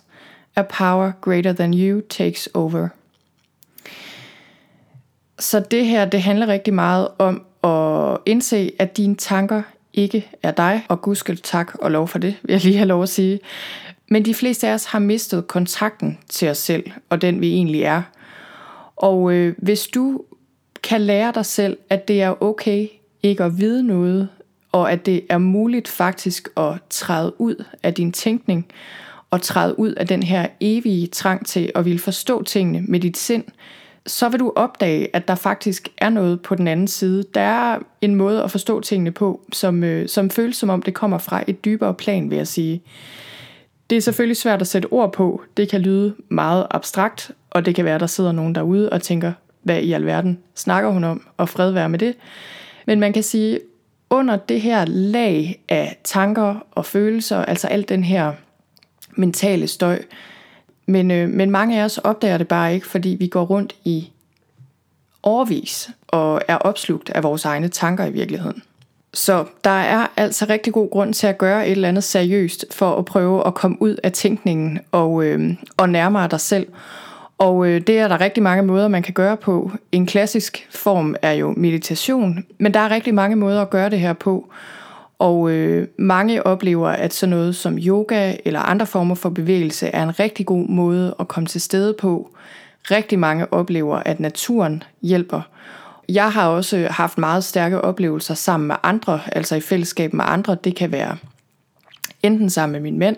A 0.55 0.63
power 0.63 1.17
greater 1.19 1.51
than 1.51 1.73
you 1.73 2.01
takes 2.09 2.47
over. 2.53 2.89
Så 5.39 5.59
det 5.59 5.85
her, 5.85 6.05
det 6.05 6.21
handler 6.21 6.47
rigtig 6.47 6.73
meget 6.73 7.07
om 7.17 7.45
at 7.63 8.17
indse, 8.25 8.71
at 8.79 8.97
dine 8.97 9.15
tanker 9.15 9.61
ikke 9.93 10.29
er 10.43 10.51
dig, 10.51 10.85
og 10.89 11.01
gudskel 11.01 11.37
tak 11.37 11.75
og 11.75 11.91
lov 11.91 12.07
for 12.07 12.19
det, 12.19 12.35
vil 12.43 12.53
jeg 12.53 12.63
lige 12.63 12.77
have 12.77 12.87
lov 12.87 13.03
at 13.03 13.09
sige. 13.09 13.39
Men 14.11 14.25
de 14.25 14.33
fleste 14.33 14.67
af 14.67 14.73
os 14.73 14.85
har 14.85 14.99
mistet 14.99 15.47
kontakten 15.47 16.17
til 16.29 16.49
os 16.49 16.57
selv, 16.57 16.91
og 17.09 17.21
den 17.21 17.41
vi 17.41 17.47
egentlig 17.53 17.83
er. 17.83 18.01
Og 18.95 19.33
øh, 19.33 19.55
hvis 19.57 19.87
du 19.87 20.21
kan 20.83 21.01
lære 21.01 21.31
dig 21.35 21.45
selv, 21.45 21.77
at 21.89 22.07
det 22.07 22.21
er 22.21 22.43
okay 22.43 22.87
ikke 23.23 23.43
at 23.43 23.57
vide 23.57 23.83
noget, 23.83 24.29
og 24.71 24.91
at 24.91 25.05
det 25.05 25.25
er 25.29 25.37
muligt 25.37 25.87
faktisk 25.87 26.49
at 26.57 26.73
træde 26.89 27.41
ud 27.41 27.63
af 27.83 27.93
din 27.93 28.11
tænkning, 28.11 28.65
og 29.29 29.41
træde 29.41 29.79
ud 29.79 29.91
af 29.93 30.07
den 30.07 30.23
her 30.23 30.47
evige 30.59 31.07
trang 31.07 31.45
til 31.45 31.71
at 31.75 31.85
ville 31.85 31.99
forstå 31.99 32.43
tingene 32.43 32.81
med 32.87 32.99
dit 32.99 33.17
sind, 33.17 33.43
så 34.05 34.29
vil 34.29 34.39
du 34.39 34.53
opdage, 34.55 35.15
at 35.15 35.27
der 35.27 35.35
faktisk 35.35 35.89
er 35.97 36.09
noget 36.09 36.41
på 36.41 36.55
den 36.55 36.67
anden 36.67 36.87
side. 36.87 37.23
Der 37.33 37.41
er 37.41 37.79
en 38.01 38.15
måde 38.15 38.43
at 38.43 38.51
forstå 38.51 38.81
tingene 38.81 39.11
på, 39.11 39.41
som, 39.53 39.83
øh, 39.83 40.09
som 40.09 40.29
føles 40.29 40.57
som 40.57 40.69
om 40.69 40.81
det 40.81 40.93
kommer 40.93 41.17
fra 41.17 41.43
et 41.47 41.65
dybere 41.65 41.93
plan, 41.93 42.29
vil 42.29 42.35
jeg 42.37 42.47
sige. 42.47 42.81
Det 43.91 43.97
er 43.97 44.01
selvfølgelig 44.01 44.37
svært 44.37 44.61
at 44.61 44.67
sætte 44.67 44.87
ord 44.91 45.13
på. 45.13 45.41
Det 45.57 45.69
kan 45.69 45.81
lyde 45.81 46.15
meget 46.29 46.67
abstrakt, 46.69 47.31
og 47.49 47.65
det 47.65 47.75
kan 47.75 47.85
være, 47.85 47.95
at 47.95 48.01
der 48.01 48.07
sidder 48.07 48.31
nogen 48.31 48.55
derude 48.55 48.89
og 48.89 49.01
tænker, 49.01 49.33
hvad 49.63 49.81
i 49.81 49.93
alverden 49.93 50.39
snakker 50.55 50.89
hun 50.89 51.03
om, 51.03 51.27
og 51.37 51.49
fred 51.49 51.71
være 51.71 51.89
med 51.89 51.99
det. 51.99 52.15
Men 52.85 52.99
man 52.99 53.13
kan 53.13 53.23
sige, 53.23 53.59
under 54.09 54.35
det 54.35 54.61
her 54.61 54.85
lag 54.85 55.63
af 55.69 55.97
tanker 56.03 56.65
og 56.71 56.85
følelser, 56.85 57.37
altså 57.45 57.67
alt 57.67 57.89
den 57.89 58.03
her 58.03 58.33
mentale 59.15 59.67
støj, 59.67 60.01
Men, 60.85 61.11
øh, 61.11 61.29
men 61.29 61.51
mange 61.51 61.79
af 61.79 61.85
os 61.85 61.97
opdager 61.97 62.37
det 62.37 62.47
bare 62.47 62.73
ikke, 62.73 62.87
fordi 62.87 63.09
vi 63.09 63.27
går 63.27 63.45
rundt 63.45 63.75
i 63.85 64.11
overvis 65.23 65.89
og 66.07 66.41
er 66.47 66.55
opslugt 66.55 67.09
af 67.09 67.23
vores 67.23 67.45
egne 67.45 67.67
tanker 67.67 68.05
i 68.05 68.11
virkeligheden. 68.11 68.63
Så 69.13 69.45
der 69.63 69.69
er 69.69 70.07
altså 70.17 70.45
rigtig 70.49 70.73
god 70.73 70.89
grund 70.89 71.13
til 71.13 71.27
at 71.27 71.37
gøre 71.37 71.67
et 71.67 71.71
eller 71.71 71.87
andet 71.87 72.03
seriøst 72.03 72.65
for 72.71 72.95
at 72.95 73.05
prøve 73.05 73.47
at 73.47 73.53
komme 73.53 73.81
ud 73.81 73.95
af 74.03 74.11
tænkningen 74.11 74.79
og, 74.91 75.23
øh, 75.23 75.53
og 75.77 75.89
nærmere 75.89 76.27
dig 76.27 76.39
selv. 76.39 76.67
Og 77.37 77.67
øh, 77.67 77.81
det 77.87 77.99
er 77.99 78.07
der 78.07 78.21
rigtig 78.21 78.43
mange 78.43 78.63
måder, 78.63 78.87
man 78.87 79.03
kan 79.03 79.13
gøre 79.13 79.37
på. 79.37 79.71
En 79.91 80.05
klassisk 80.05 80.67
form 80.69 81.15
er 81.21 81.31
jo 81.31 81.53
meditation, 81.57 82.45
men 82.57 82.73
der 82.73 82.79
er 82.79 82.89
rigtig 82.89 83.13
mange 83.13 83.35
måder 83.35 83.61
at 83.61 83.69
gøre 83.69 83.89
det 83.89 83.99
her 83.99 84.13
på. 84.13 84.49
Og 85.19 85.51
øh, 85.51 85.87
mange 85.97 86.45
oplever, 86.45 86.89
at 86.89 87.13
sådan 87.13 87.29
noget 87.29 87.55
som 87.55 87.77
yoga 87.77 88.33
eller 88.45 88.59
andre 88.59 88.85
former 88.85 89.15
for 89.15 89.29
bevægelse 89.29 89.87
er 89.87 90.03
en 90.03 90.19
rigtig 90.19 90.45
god 90.45 90.67
måde 90.67 91.15
at 91.19 91.27
komme 91.27 91.47
til 91.47 91.61
stede 91.61 91.93
på. 91.93 92.29
Rigtig 92.91 93.19
mange 93.19 93.53
oplever, 93.53 93.97
at 93.97 94.19
naturen 94.19 94.83
hjælper. 95.01 95.41
Jeg 96.13 96.31
har 96.31 96.47
også 96.47 96.87
haft 96.89 97.17
meget 97.17 97.43
stærke 97.43 97.81
oplevelser 97.81 98.33
sammen 98.33 98.67
med 98.67 98.75
andre, 98.83 99.19
altså 99.31 99.55
i 99.55 99.61
fællesskab 99.61 100.13
med 100.13 100.25
andre. 100.27 100.57
Det 100.63 100.75
kan 100.75 100.91
være 100.91 101.17
enten 102.23 102.49
sammen 102.49 102.71
med 102.71 102.91
min 102.91 102.99
mænd 102.99 103.17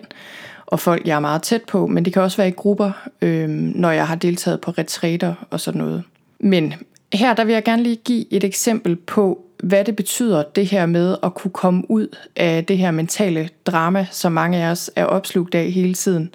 og 0.66 0.80
folk, 0.80 1.06
jeg 1.06 1.16
er 1.16 1.20
meget 1.20 1.42
tæt 1.42 1.62
på, 1.62 1.86
men 1.86 2.04
det 2.04 2.12
kan 2.12 2.22
også 2.22 2.36
være 2.36 2.48
i 2.48 2.50
grupper, 2.56 2.92
øh, 3.22 3.48
når 3.48 3.90
jeg 3.90 4.08
har 4.08 4.14
deltaget 4.14 4.60
på 4.60 4.70
retræter 4.70 5.34
og 5.50 5.60
sådan 5.60 5.80
noget. 5.80 6.02
Men 6.40 6.74
her 7.12 7.34
der 7.34 7.44
vil 7.44 7.52
jeg 7.52 7.64
gerne 7.64 7.82
lige 7.82 7.96
give 7.96 8.32
et 8.32 8.44
eksempel 8.44 8.96
på, 8.96 9.44
hvad 9.62 9.84
det 9.84 9.96
betyder 9.96 10.42
det 10.42 10.66
her 10.66 10.86
med 10.86 11.16
at 11.22 11.34
kunne 11.34 11.50
komme 11.50 11.90
ud 11.90 12.16
af 12.36 12.64
det 12.64 12.78
her 12.78 12.90
mentale 12.90 13.48
drama, 13.66 14.06
som 14.10 14.32
mange 14.32 14.64
af 14.64 14.70
os 14.70 14.90
er 14.96 15.04
opslugt 15.04 15.54
af 15.54 15.70
hele 15.70 15.94
tiden. 15.94 16.34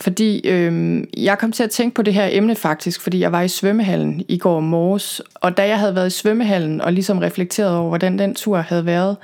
Fordi 0.00 0.48
øh, 0.48 1.04
jeg 1.16 1.38
kom 1.38 1.52
til 1.52 1.62
at 1.62 1.70
tænke 1.70 1.94
på 1.94 2.02
det 2.02 2.14
her 2.14 2.28
emne 2.30 2.54
faktisk, 2.54 3.00
fordi 3.00 3.20
jeg 3.20 3.32
var 3.32 3.42
i 3.42 3.48
svømmehallen 3.48 4.24
i 4.28 4.38
går 4.38 4.60
morges, 4.60 5.22
og 5.34 5.56
da 5.56 5.68
jeg 5.68 5.78
havde 5.78 5.94
været 5.94 6.06
i 6.06 6.10
svømmehallen 6.10 6.80
og 6.80 6.92
ligesom 6.92 7.18
reflekteret 7.18 7.76
over, 7.76 7.88
hvordan 7.88 8.18
den 8.18 8.34
tur 8.34 8.56
havde 8.58 8.86
været, 8.86 9.16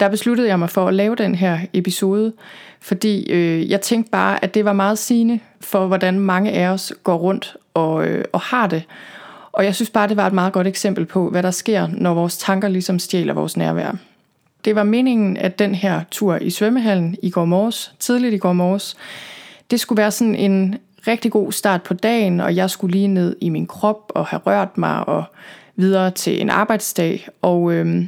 der 0.00 0.08
besluttede 0.08 0.48
jeg 0.48 0.58
mig 0.58 0.70
for 0.70 0.88
at 0.88 0.94
lave 0.94 1.16
den 1.16 1.34
her 1.34 1.58
episode, 1.72 2.32
fordi 2.80 3.30
øh, 3.30 3.70
jeg 3.70 3.80
tænkte 3.80 4.10
bare, 4.10 4.44
at 4.44 4.54
det 4.54 4.64
var 4.64 4.72
meget 4.72 4.98
sigende 4.98 5.40
for, 5.60 5.86
hvordan 5.86 6.20
mange 6.20 6.50
af 6.52 6.68
os 6.68 6.92
går 7.04 7.16
rundt 7.16 7.56
og, 7.74 8.06
øh, 8.06 8.24
og 8.32 8.40
har 8.40 8.66
det. 8.66 8.82
Og 9.52 9.64
jeg 9.64 9.74
synes 9.74 9.90
bare, 9.90 10.08
det 10.08 10.16
var 10.16 10.26
et 10.26 10.32
meget 10.32 10.52
godt 10.52 10.66
eksempel 10.66 11.06
på, 11.06 11.30
hvad 11.30 11.42
der 11.42 11.50
sker, 11.50 11.88
når 11.92 12.14
vores 12.14 12.38
tanker 12.38 12.68
ligesom 12.68 12.98
stjæler 12.98 13.34
vores 13.34 13.56
nærvær. 13.56 13.92
Det 14.64 14.74
var 14.74 14.82
meningen, 14.82 15.36
at 15.36 15.58
den 15.58 15.74
her 15.74 16.00
tur 16.10 16.36
i 16.36 16.50
svømmehallen 16.50 17.16
i 17.22 17.30
går 17.30 17.44
morges, 17.44 17.94
tidligt 17.98 18.34
i 18.34 18.38
går 18.38 18.52
morges, 18.52 18.96
det 19.72 19.80
skulle 19.80 19.96
være 19.96 20.10
sådan 20.10 20.34
en 20.34 20.78
rigtig 21.06 21.32
god 21.32 21.52
start 21.52 21.82
på 21.82 21.94
dagen, 21.94 22.40
og 22.40 22.56
jeg 22.56 22.70
skulle 22.70 22.92
lige 22.92 23.08
ned 23.08 23.36
i 23.40 23.48
min 23.48 23.66
krop 23.66 24.12
og 24.14 24.26
have 24.26 24.40
rørt 24.46 24.78
mig 24.78 25.08
og 25.08 25.24
videre 25.76 26.10
til 26.10 26.40
en 26.40 26.50
arbejdsdag. 26.50 27.28
Og 27.42 27.72
øh, 27.72 28.04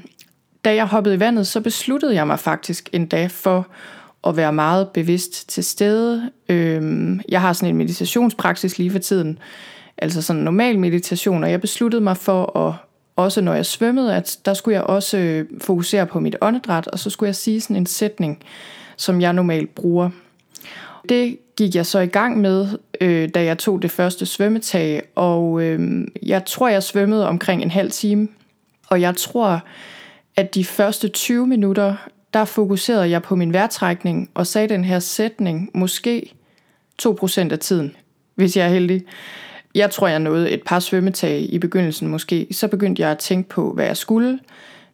da 0.65 0.75
jeg 0.75 0.87
hoppede 0.87 1.15
i 1.15 1.21
vandet, 1.21 1.47
så 1.47 1.61
besluttede 1.61 2.15
jeg 2.15 2.27
mig 2.27 2.39
faktisk 2.39 2.89
en 2.93 3.07
dag 3.07 3.31
for 3.31 3.67
at 4.27 4.37
være 4.37 4.53
meget 4.53 4.89
bevidst 4.89 5.49
til 5.49 5.65
stede. 5.65 6.31
Øh, 6.49 7.21
jeg 7.29 7.41
har 7.41 7.53
sådan 7.53 7.69
en 7.69 7.77
meditationspraksis 7.77 8.79
lige 8.79 8.91
for 8.91 8.99
tiden, 8.99 9.39
altså 9.99 10.23
sådan 10.23 10.41
en 10.41 10.45
normal 10.45 10.79
meditation, 10.79 11.45
og 11.45 11.51
jeg 11.51 11.61
besluttede 11.61 12.03
mig 12.03 12.17
for 12.17 12.59
at 12.59 12.75
også 13.17 13.41
når 13.41 13.55
jeg 13.55 13.67
svømmede, 13.67 14.17
at 14.17 14.39
der 14.45 14.55
skulle 14.55 14.75
jeg 14.75 14.85
også 14.85 15.19
øh, 15.19 15.47
fokusere 15.61 16.07
på 16.07 16.21
mit 16.21 16.37
åndedræt, 16.41 16.87
og 16.87 16.99
så 16.99 17.11
skulle 17.11 17.29
jeg 17.29 17.37
sige 17.37 17.61
sådan 17.61 17.77
en 17.77 17.87
sætning, 17.87 18.43
som 18.97 19.21
jeg 19.21 19.33
normalt 19.33 19.75
bruger. 19.75 20.11
Det 21.09 21.39
gik 21.57 21.75
jeg 21.75 21.87
så 21.87 21.99
i 21.99 22.07
gang 22.07 22.41
med, 22.41 22.69
øh, 23.01 23.29
da 23.35 23.45
jeg 23.45 23.59
tog 23.59 23.83
det 23.83 23.91
første 23.91 24.27
svømmetag, 24.27 25.03
og 25.15 25.63
øh, 25.63 26.07
jeg 26.23 26.45
tror, 26.45 26.69
jeg 26.69 26.83
svømmede 26.83 27.29
omkring 27.29 27.63
en 27.63 27.71
halv 27.71 27.91
time. 27.91 28.29
Og 28.89 29.01
jeg 29.01 29.17
tror, 29.17 29.61
at 30.37 30.55
de 30.55 30.65
første 30.65 31.09
20 31.09 31.47
minutter, 31.47 31.97
der 32.35 32.45
fokuserede 32.45 33.11
jeg 33.11 33.23
på 33.23 33.37
min 33.37 33.53
vejrtrækning 33.53 34.31
og 34.35 34.47
sagde 34.47 34.69
den 34.69 34.85
her 34.85 34.99
sætning 34.99 35.71
måske 35.75 36.33
2% 37.03 37.53
af 37.53 37.59
tiden, 37.59 37.97
hvis 38.35 38.57
jeg 38.57 38.65
er 38.67 38.71
heldig. 38.71 39.03
Jeg 39.75 39.91
tror, 39.91 40.09
jeg 40.09 40.19
nåede 40.19 40.51
et 40.51 40.63
par 40.67 40.79
svømmetag 40.79 41.47
i 41.53 41.59
begyndelsen 41.59 42.09
måske. 42.09 42.47
Så 42.51 42.69
begyndte 42.69 43.03
jeg 43.03 43.11
at 43.11 43.19
tænke 43.19 43.49
på, 43.49 43.73
hvad 43.73 43.87
jeg 43.87 43.97
skulle 43.97 44.39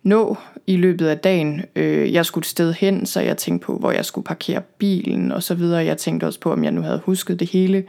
nå 0.02 0.36
i 0.70 0.76
løbet 0.76 1.06
af 1.06 1.18
dagen. 1.18 1.62
Øh, 1.76 2.12
jeg 2.12 2.26
skulle 2.26 2.42
et 2.42 2.46
sted 2.46 2.72
hen, 2.72 3.06
så 3.06 3.20
jeg 3.20 3.36
tænkte 3.36 3.66
på, 3.66 3.76
hvor 3.76 3.92
jeg 3.92 4.04
skulle 4.04 4.24
parkere 4.24 4.62
bilen 4.78 5.32
og 5.32 5.42
så 5.42 5.54
videre. 5.54 5.84
Jeg 5.84 5.96
tænkte 5.96 6.24
også 6.24 6.40
på, 6.40 6.52
om 6.52 6.64
jeg 6.64 6.72
nu 6.72 6.82
havde 6.82 7.00
husket 7.04 7.40
det 7.40 7.50
hele. 7.50 7.84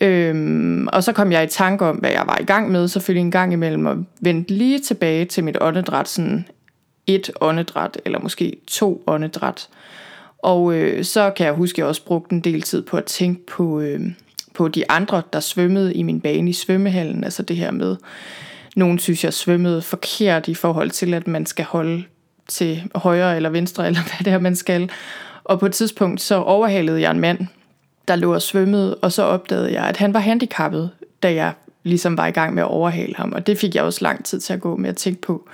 Øhm, 0.00 0.88
og 0.92 1.04
så 1.04 1.12
kom 1.12 1.32
jeg 1.32 1.44
i 1.44 1.46
tanke 1.46 1.84
om, 1.84 1.96
hvad 1.96 2.10
jeg 2.10 2.24
var 2.26 2.38
i 2.40 2.44
gang 2.44 2.70
med, 2.70 2.88
selvfølgelig 2.88 3.20
en 3.20 3.30
gang 3.30 3.52
imellem, 3.52 3.86
og 3.86 4.04
vendte 4.20 4.54
lige 4.54 4.78
tilbage 4.78 5.24
til 5.24 5.44
mit 5.44 5.56
åndedræt, 5.60 6.08
sådan 6.08 6.46
et 7.06 7.30
åndedræt, 7.40 8.00
eller 8.04 8.18
måske 8.20 8.56
to 8.66 9.02
åndedræt. 9.06 9.68
Og 10.38 10.74
øh, 10.74 11.04
så 11.04 11.30
kan 11.36 11.46
jeg 11.46 11.54
huske, 11.54 11.74
at 11.74 11.78
jeg 11.78 11.86
også 11.86 12.04
brugte 12.04 12.34
en 12.34 12.40
del 12.40 12.62
tid 12.62 12.82
på 12.82 12.96
at 12.96 13.04
tænke 13.04 13.46
på, 13.46 13.80
øh, 13.80 14.00
på 14.54 14.68
de 14.68 14.90
andre, 14.90 15.22
der 15.32 15.40
svømmede 15.40 15.94
i 15.94 16.02
min 16.02 16.20
bane 16.20 16.50
i 16.50 16.52
svømmehallen, 16.52 17.24
altså 17.24 17.42
det 17.42 17.56
her 17.56 17.70
med, 17.70 17.96
nogen 18.78 18.98
synes, 18.98 19.24
jeg 19.24 19.32
svømmede 19.32 19.82
forkert 19.82 20.48
i 20.48 20.54
forhold 20.54 20.90
til, 20.90 21.14
at 21.14 21.26
man 21.26 21.46
skal 21.46 21.64
holde 21.64 22.04
til 22.48 22.82
højre 22.94 23.36
eller 23.36 23.50
venstre, 23.50 23.86
eller 23.86 24.00
hvad 24.00 24.24
det 24.24 24.32
er, 24.32 24.38
man 24.38 24.56
skal. 24.56 24.90
Og 25.44 25.60
på 25.60 25.66
et 25.66 25.72
tidspunkt 25.72 26.20
så 26.20 26.34
overhalede 26.34 27.00
jeg 27.00 27.10
en 27.10 27.20
mand, 27.20 27.46
der 28.08 28.16
lå 28.16 28.34
og 28.34 28.42
svømmede, 28.42 28.94
og 28.94 29.12
så 29.12 29.22
opdagede 29.22 29.72
jeg, 29.72 29.84
at 29.84 29.96
han 29.96 30.14
var 30.14 30.20
handicappet, 30.20 30.90
da 31.22 31.34
jeg 31.34 31.52
ligesom 31.82 32.16
var 32.16 32.26
i 32.26 32.30
gang 32.30 32.54
med 32.54 32.62
at 32.62 32.68
overhale 32.68 33.14
ham. 33.16 33.32
Og 33.32 33.46
det 33.46 33.58
fik 33.58 33.74
jeg 33.74 33.82
også 33.82 33.98
lang 34.02 34.24
tid 34.24 34.40
til 34.40 34.52
at 34.52 34.60
gå 34.60 34.76
med 34.76 34.88
at 34.88 34.96
tænke 34.96 35.20
på, 35.20 35.48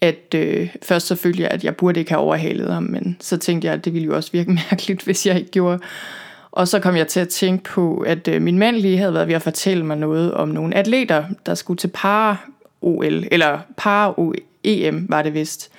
at 0.00 0.34
øh, 0.34 0.68
først 0.82 1.06
så 1.06 1.16
følte 1.16 1.42
jeg, 1.42 1.50
at 1.50 1.64
jeg 1.64 1.76
burde 1.76 2.00
ikke 2.00 2.12
have 2.12 2.20
overhalet 2.20 2.72
ham, 2.72 2.82
men 2.82 3.16
så 3.20 3.36
tænkte 3.36 3.66
jeg, 3.66 3.74
at 3.74 3.84
det 3.84 3.94
ville 3.94 4.06
jo 4.06 4.16
også 4.16 4.32
virke 4.32 4.52
mærkeligt, 4.70 5.02
hvis 5.02 5.26
jeg 5.26 5.38
ikke 5.38 5.50
gjorde. 5.50 5.78
Og 6.52 6.68
så 6.68 6.78
kom 6.80 6.96
jeg 6.96 7.08
til 7.08 7.20
at 7.20 7.28
tænke 7.28 7.64
på, 7.64 8.04
at 8.06 8.28
øh, 8.28 8.42
min 8.42 8.58
mand 8.58 8.76
lige 8.76 8.98
havde 8.98 9.14
været 9.14 9.28
ved 9.28 9.34
at 9.34 9.42
fortælle 9.42 9.86
mig 9.86 9.96
noget 9.96 10.34
om 10.34 10.48
nogle 10.48 10.76
atleter, 10.76 11.24
der 11.46 11.54
skulle 11.54 11.78
til 11.78 11.88
para-OL, 11.88 13.24
eller 13.30 13.58
para-EM 13.76 15.06
var 15.08 15.22
det 15.22 15.34
vist. 15.34 15.70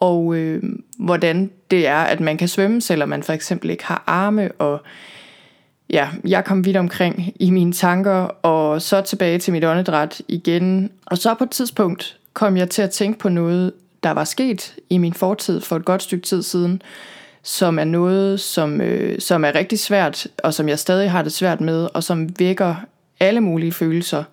Og 0.00 0.34
øh, 0.34 0.62
hvordan 0.98 1.50
det 1.70 1.86
er, 1.86 1.98
at 1.98 2.20
man 2.20 2.36
kan 2.36 2.48
svømme, 2.48 2.80
selvom 2.80 3.08
man 3.08 3.22
for 3.22 3.32
eksempel 3.32 3.70
ikke 3.70 3.84
har 3.84 4.02
arme. 4.06 4.52
Og 4.52 4.82
ja, 5.90 6.08
jeg 6.26 6.44
kom 6.44 6.64
vidt 6.64 6.76
omkring 6.76 7.32
i 7.40 7.50
mine 7.50 7.72
tanker, 7.72 8.20
og 8.42 8.82
så 8.82 9.00
tilbage 9.00 9.38
til 9.38 9.52
mit 9.52 9.64
åndedræt 9.64 10.22
igen. 10.28 10.90
Og 11.06 11.18
så 11.18 11.34
på 11.34 11.44
et 11.44 11.50
tidspunkt 11.50 12.16
kom 12.32 12.56
jeg 12.56 12.70
til 12.70 12.82
at 12.82 12.90
tænke 12.90 13.18
på 13.18 13.28
noget, 13.28 13.72
der 14.02 14.10
var 14.10 14.24
sket 14.24 14.74
i 14.90 14.98
min 14.98 15.14
fortid 15.14 15.60
for 15.60 15.76
et 15.76 15.84
godt 15.84 16.02
stykke 16.02 16.26
tid 16.26 16.42
siden, 16.42 16.82
som 17.42 17.78
er 17.78 17.84
noget, 17.84 18.40
som, 18.40 18.80
øh, 18.80 19.20
som 19.20 19.44
er 19.44 19.54
rigtig 19.54 19.78
svært, 19.78 20.26
og 20.44 20.54
som 20.54 20.68
jeg 20.68 20.78
stadig 20.78 21.10
har 21.10 21.22
det 21.22 21.32
svært 21.32 21.60
med, 21.60 21.88
og 21.94 22.04
som 22.04 22.38
vækker 22.38 22.74
alle 23.20 23.40
mulige 23.40 23.72
følelser. 23.72 24.24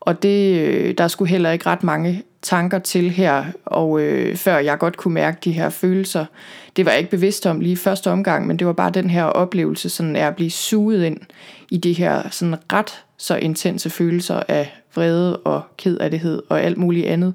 Og 0.00 0.22
det, 0.22 0.60
øh, 0.60 0.94
der 0.98 1.08
skulle 1.08 1.30
heller 1.30 1.50
ikke 1.50 1.66
ret 1.66 1.82
mange 1.82 2.22
tanker 2.42 2.78
til 2.78 3.10
her, 3.10 3.44
og 3.64 4.00
øh, 4.00 4.36
før 4.36 4.58
jeg 4.58 4.78
godt 4.78 4.96
kunne 4.96 5.14
mærke 5.14 5.38
de 5.44 5.52
her 5.52 5.70
følelser. 5.70 6.24
Det 6.76 6.84
var 6.84 6.90
jeg 6.90 6.98
ikke 6.98 7.10
bevidst 7.10 7.46
om 7.46 7.60
lige 7.60 7.76
første 7.76 8.10
omgang, 8.10 8.46
men 8.46 8.58
det 8.58 8.66
var 8.66 8.72
bare 8.72 8.90
den 8.90 9.10
her 9.10 9.24
oplevelse, 9.24 9.88
sådan 9.88 10.16
at 10.16 10.36
blive 10.36 10.50
suget 10.50 11.04
ind 11.04 11.20
i 11.70 11.76
de 11.76 11.92
her 11.92 12.30
sådan 12.30 12.56
ret 12.72 13.02
så 13.16 13.36
intense 13.36 13.90
følelser 13.90 14.42
af 14.48 14.72
vrede 14.94 15.36
og 15.36 15.62
kedelighed 15.76 16.42
og 16.48 16.62
alt 16.62 16.78
muligt 16.78 17.06
andet. 17.06 17.34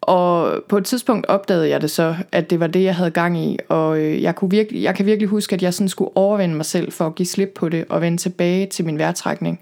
Og 0.00 0.62
på 0.68 0.76
et 0.76 0.84
tidspunkt 0.84 1.26
opdagede 1.26 1.68
jeg 1.68 1.80
det 1.80 1.90
så, 1.90 2.14
at 2.32 2.50
det 2.50 2.60
var 2.60 2.66
det, 2.66 2.84
jeg 2.84 2.96
havde 2.96 3.10
gang 3.10 3.38
i. 3.38 3.58
Og 3.68 3.98
øh, 3.98 4.22
jeg, 4.22 4.34
kunne 4.34 4.50
virkelig, 4.50 4.82
jeg 4.82 4.94
kan 4.94 5.06
virkelig 5.06 5.28
huske, 5.28 5.54
at 5.54 5.62
jeg 5.62 5.74
sådan 5.74 5.88
skulle 5.88 6.16
overvinde 6.16 6.54
mig 6.54 6.64
selv 6.64 6.92
for 6.92 7.06
at 7.06 7.14
give 7.14 7.26
slip 7.26 7.52
på 7.54 7.68
det 7.68 7.84
og 7.88 8.00
vende 8.00 8.18
tilbage 8.18 8.66
til 8.66 8.84
min 8.84 8.98
vejrtrækning. 8.98 9.60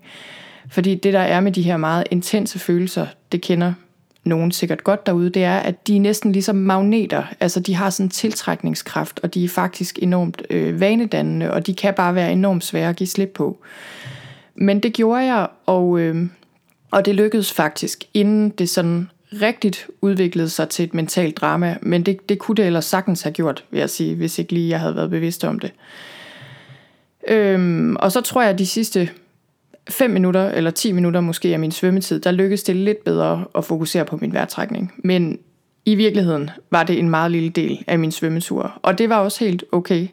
Fordi 0.71 0.95
det, 0.95 1.13
der 1.13 1.21
er 1.21 1.41
med 1.41 1.53
de 1.53 1.63
her 1.63 1.77
meget 1.77 2.05
intense 2.11 2.59
følelser, 2.59 3.07
det 3.33 3.41
kender 3.41 3.73
nogen 4.25 4.53
sikkert 4.53 4.85
godt 4.85 5.07
derude, 5.07 5.31
det 5.31 5.45
er, 5.45 5.57
at 5.57 5.87
de 5.87 5.97
er 5.97 6.01
næsten 6.01 6.33
ligesom 6.33 6.57
magneter. 6.57 7.23
Altså, 7.41 7.61
de 7.61 7.75
har 7.75 7.91
sådan 7.91 8.07
en 8.07 8.11
tiltrækningskraft, 8.11 9.21
og 9.23 9.35
de 9.35 9.45
er 9.45 9.49
faktisk 9.49 9.99
enormt 10.03 10.43
øh, 10.51 10.81
vanedannende, 10.81 11.53
og 11.53 11.67
de 11.67 11.75
kan 11.75 11.95
bare 11.95 12.15
være 12.15 12.33
enormt 12.33 12.65
svære 12.65 12.89
at 12.89 12.97
give 12.97 13.07
slip 13.07 13.29
på. 13.35 13.59
Men 14.55 14.81
det 14.81 14.93
gjorde 14.93 15.25
jeg, 15.25 15.47
og, 15.67 15.99
øh, 15.99 16.27
og 16.91 17.05
det 17.05 17.15
lykkedes 17.15 17.53
faktisk, 17.53 18.05
inden 18.15 18.51
det 18.51 18.69
sådan 18.69 19.09
rigtigt 19.33 19.87
udviklede 20.01 20.49
sig 20.49 20.69
til 20.69 20.85
et 20.85 20.95
mentalt 20.95 21.37
drama, 21.37 21.77
men 21.83 22.03
det, 22.03 22.29
det 22.29 22.39
kunne 22.39 22.55
det 22.55 22.67
ellers 22.67 22.85
sagtens 22.85 23.23
have 23.23 23.33
gjort, 23.33 23.65
vil 23.71 23.79
jeg 23.79 23.91
sige, 23.91 24.15
hvis 24.15 24.39
ikke 24.39 24.53
lige 24.53 24.69
jeg 24.69 24.81
havde 24.81 24.97
været 24.97 25.11
bevidst 25.11 25.45
om 25.45 25.59
det. 25.59 25.73
Øhm, 27.29 27.97
og 27.97 28.13
så 28.13 28.21
tror 28.21 28.43
jeg, 28.43 28.51
at 28.51 28.59
de 28.59 28.67
sidste 28.67 29.11
5 29.91 30.11
minutter 30.11 30.51
eller 30.51 30.71
10 30.71 30.93
minutter 30.93 31.21
måske 31.21 31.49
af 31.53 31.59
min 31.59 31.73
svømmetid, 31.73 32.21
der 32.21 32.31
lykkedes 32.31 32.63
det 32.63 32.77
lidt 32.77 33.05
bedre 33.05 33.45
at 33.55 33.65
fokusere 33.65 34.05
på 34.05 34.17
min 34.17 34.33
vejrtrækning. 34.33 34.93
Men 35.05 35.39
i 35.85 35.95
virkeligheden 35.95 36.51
var 36.71 36.83
det 36.83 36.99
en 36.99 37.11
meget 37.11 37.31
lille 37.31 37.49
del 37.49 37.85
af 37.87 37.99
min 37.99 38.13
svømmetur, 38.13 38.79
og 38.83 38.99
det 38.99 39.09
var 39.09 39.17
også 39.17 39.45
helt 39.45 39.65
okay. 39.73 40.09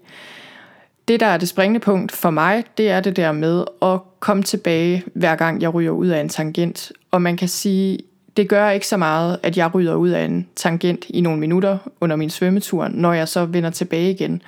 det, 1.07 1.19
der 1.19 1.25
er 1.25 1.37
det 1.37 1.47
springende 1.47 1.79
punkt 1.79 2.11
for 2.11 2.29
mig, 2.29 2.63
det 2.77 2.89
er 2.89 2.99
det 2.99 3.15
der 3.15 3.31
med 3.31 3.63
at 3.81 3.99
komme 4.19 4.43
tilbage, 4.43 5.03
hver 5.13 5.35
gang 5.35 5.61
jeg 5.61 5.73
ryger 5.73 5.91
ud 5.91 6.07
af 6.07 6.21
en 6.21 6.29
tangent. 6.29 6.91
Og 7.11 7.21
man 7.21 7.37
kan 7.37 7.47
sige, 7.47 7.99
det 8.37 8.49
gør 8.49 8.69
ikke 8.69 8.87
så 8.87 8.97
meget, 8.97 9.39
at 9.43 9.57
jeg 9.57 9.75
ryger 9.75 9.95
ud 9.95 10.09
af 10.09 10.25
en 10.25 10.47
tangent 10.55 11.05
i 11.09 11.21
nogle 11.21 11.39
minutter 11.39 11.77
under 12.01 12.15
min 12.15 12.29
svømmetur, 12.29 12.87
når 12.87 13.13
jeg 13.13 13.27
så 13.27 13.45
vender 13.45 13.69
tilbage 13.69 14.11
igen. 14.11 14.41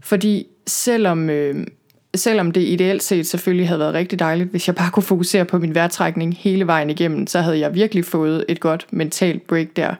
Fordi 0.00 0.46
selvom, 0.66 1.30
øh, 1.30 1.66
selvom 2.14 2.50
det 2.50 2.60
ideelt 2.60 3.02
set 3.02 3.26
selvfølgelig 3.26 3.68
havde 3.68 3.78
været 3.78 3.94
rigtig 3.94 4.18
dejligt, 4.18 4.50
hvis 4.50 4.66
jeg 4.66 4.74
bare 4.74 4.90
kunne 4.90 5.02
fokusere 5.02 5.44
på 5.44 5.58
min 5.58 5.74
vejrtrækning 5.74 6.36
hele 6.36 6.66
vejen 6.66 6.90
igennem, 6.90 7.26
så 7.26 7.40
havde 7.40 7.58
jeg 7.58 7.74
virkelig 7.74 8.04
fået 8.04 8.44
et 8.48 8.60
godt 8.60 8.86
mentalt 8.90 9.46
break 9.46 9.66
der. 9.76 9.94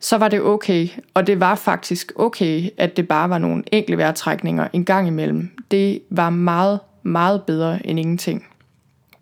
Så 0.00 0.18
var 0.18 0.28
det 0.28 0.40
okay, 0.40 0.88
og 1.14 1.26
det 1.26 1.40
var 1.40 1.54
faktisk 1.54 2.12
okay, 2.16 2.68
at 2.76 2.96
det 2.96 3.08
bare 3.08 3.30
var 3.30 3.38
nogle 3.38 3.62
enkle 3.72 3.98
vejrtrækninger 3.98 4.68
en 4.72 4.84
gang 4.84 5.08
imellem. 5.08 5.50
Det 5.70 6.00
var 6.10 6.30
meget, 6.30 6.80
meget 7.02 7.42
bedre 7.42 7.86
end 7.86 7.98
ingenting. 7.98 8.46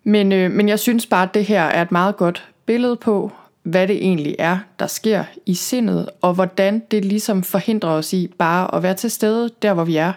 Men, 0.03 0.31
øh, 0.31 0.51
men 0.51 0.69
jeg 0.69 0.79
synes 0.79 1.05
bare, 1.05 1.23
at 1.23 1.33
det 1.33 1.45
her 1.45 1.61
er 1.61 1.81
et 1.81 1.91
meget 1.91 2.17
godt 2.17 2.52
billede 2.65 2.95
på, 2.95 3.31
hvad 3.63 3.87
det 3.87 3.95
egentlig 3.95 4.35
er, 4.39 4.57
der 4.79 4.87
sker 4.87 5.23
i 5.45 5.53
sindet, 5.53 6.09
og 6.21 6.33
hvordan 6.33 6.81
det 6.91 7.05
ligesom 7.05 7.43
forhindrer 7.43 7.89
os 7.89 8.13
i 8.13 8.27
bare 8.37 8.75
at 8.75 8.83
være 8.83 8.93
til 8.93 9.11
stede 9.11 9.49
der, 9.61 9.73
hvor 9.73 9.83
vi 9.83 9.95
er. 9.95 10.13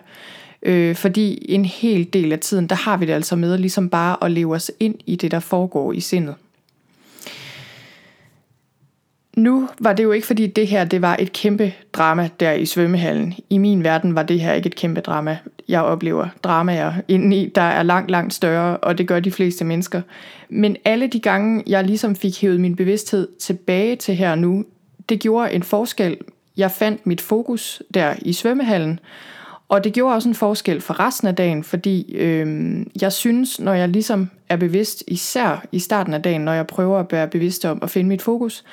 Øh, 0.63 0.97
fordi 0.97 1.47
en 1.49 1.65
hel 1.65 2.13
del 2.13 2.33
af 2.33 2.39
tiden, 2.39 2.67
der 2.67 2.75
har 2.75 2.97
vi 2.97 3.07
det 3.07 3.13
altså 3.13 3.37
med 3.37 3.59
ligesom 3.59 3.89
bare 3.89 4.25
at 4.25 4.31
leve 4.31 4.55
os 4.55 4.71
ind 4.81 4.95
i 5.07 5.17
det, 5.17 5.31
der 5.31 5.41
foregår 5.41 5.93
i 5.93 6.01
sindet. 6.01 6.35
Nu 9.37 9.69
var 9.81 9.93
det 9.93 10.05
jo 10.05 10.13
ikke 10.13 10.27
fordi 10.27 10.47
det 10.47 10.67
her 10.67 10.85
det 10.85 11.03
var 11.03 11.17
et 11.19 11.33
kæmpe 11.33 11.73
drama 11.93 12.29
der 12.41 12.53
i 12.53 12.67
svømmehallen. 12.67 13.35
I 13.51 13.59
min 13.59 13.85
verden 13.85 14.15
var 14.15 14.23
det 14.23 14.41
her 14.41 14.53
ikke 14.53 14.67
et 14.67 14.75
kæmpe 14.75 15.01
drama. 15.01 15.39
Jeg 15.69 15.83
oplever 15.83 16.29
dramaer 16.45 16.93
indeni, 17.09 17.53
der 17.55 17.63
er 17.63 17.83
langt, 17.83 18.11
langt 18.11 18.35
større, 18.35 18.77
og 18.77 18.99
det 18.99 19.09
gør 19.09 19.21
de 19.21 19.31
fleste 19.31 19.65
mennesker. 19.65 20.03
Men 20.49 20.77
alle 20.85 21.07
de 21.07 21.21
gange, 21.21 21.63
jeg 21.67 21.85
ligesom 21.85 22.17
fik 22.17 22.41
hævet 22.41 22.61
min 22.61 22.77
bevidsthed 22.77 23.29
tilbage 23.41 23.97
til 23.97 24.15
her 24.15 24.35
nu, 24.35 24.65
det 25.09 25.21
gjorde 25.21 25.53
en 25.53 25.63
forskel. 25.63 26.17
Jeg 26.57 26.71
fandt 26.71 27.07
mit 27.07 27.21
fokus 27.21 27.83
der 27.95 28.15
i 28.23 28.33
svømmehallen, 28.33 29.01
og 29.69 29.85
det 29.85 29.93
gjorde 29.93 30.15
også 30.15 30.29
en 30.29 30.35
forskel 30.35 30.81
for 30.81 31.01
resten 31.01 31.29
af 31.29 31.35
dagen, 31.35 31.65
fordi 31.65 32.15
øh, 32.15 32.77
jeg 33.01 33.13
synes, 33.13 33.61
når 33.61 33.75
jeg 33.75 33.89
ligesom 33.89 34.31
er 34.49 34.57
bevidst, 34.57 35.05
især 35.09 35.67
i 35.73 35.79
starten 35.79 36.15
af 36.15 36.23
dagen, 36.23 36.41
når 36.41 36.53
jeg 36.53 36.67
prøver 36.67 36.99
at 36.99 37.13
være 37.13 37.29
bevidst 37.29 37.65
om 37.65 37.79
at 37.83 37.91
finde 37.91 38.09
mit 38.09 38.23
fokus, 38.23 38.65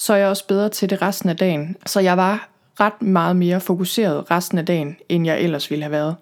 så 0.00 0.12
er 0.12 0.16
jeg 0.16 0.28
også 0.28 0.46
bedre 0.46 0.68
til 0.68 0.90
det 0.90 1.02
resten 1.02 1.28
af 1.28 1.36
dagen. 1.36 1.76
Så 1.86 2.00
jeg 2.00 2.16
var 2.16 2.48
ret 2.80 3.02
meget 3.02 3.36
mere 3.36 3.60
fokuseret 3.60 4.30
resten 4.30 4.58
af 4.58 4.66
dagen, 4.66 4.96
end 5.08 5.26
jeg 5.26 5.40
ellers 5.40 5.70
ville 5.70 5.82
have 5.82 5.92
været. 5.92 6.16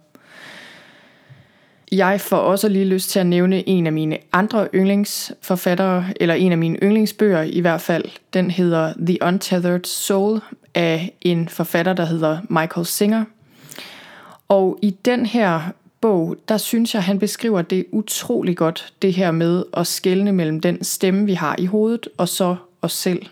Jeg 1.93 2.21
får 2.21 2.37
også 2.37 2.69
lige 2.69 2.85
lyst 2.85 3.11
til 3.11 3.19
at 3.19 3.27
nævne 3.27 3.69
en 3.69 3.87
af 3.87 3.93
mine 3.93 4.19
andre 4.33 4.69
yndlingsforfattere, 4.75 6.05
eller 6.21 6.35
en 6.35 6.53
af 6.53 6.59
mine 6.59 6.79
yndlingsbøger 6.83 7.43
i 7.43 7.61
hvert 7.61 7.81
fald. 7.81 8.05
Den 8.33 8.51
hedder 8.51 8.95
The 9.07 9.19
Untethered 9.23 9.85
Soul 9.85 10.41
af 10.75 11.13
en 11.21 11.49
forfatter, 11.49 11.93
der 11.93 12.05
hedder 12.05 12.39
Michael 12.49 12.87
Singer. 12.87 13.25
Og 14.49 14.79
i 14.83 14.91
den 14.91 15.27
her 15.27 15.61
bog, 16.01 16.37
der 16.49 16.57
synes 16.57 16.95
jeg, 16.95 17.03
han 17.03 17.19
beskriver 17.19 17.63
det 17.63 17.87
utrolig 17.93 18.57
godt, 18.57 18.93
det 19.03 19.15
her 19.15 19.31
med 19.31 19.65
at 19.77 19.87
skelne 19.87 20.33
mellem 20.33 20.61
den 20.61 20.85
stemme, 20.85 21.27
vi 21.27 21.35
har 21.35 21.55
i 21.59 21.67
hovedet, 21.67 22.09
og 22.17 22.29
så 22.29 22.57
os 22.83 22.93
selv. 22.93 23.27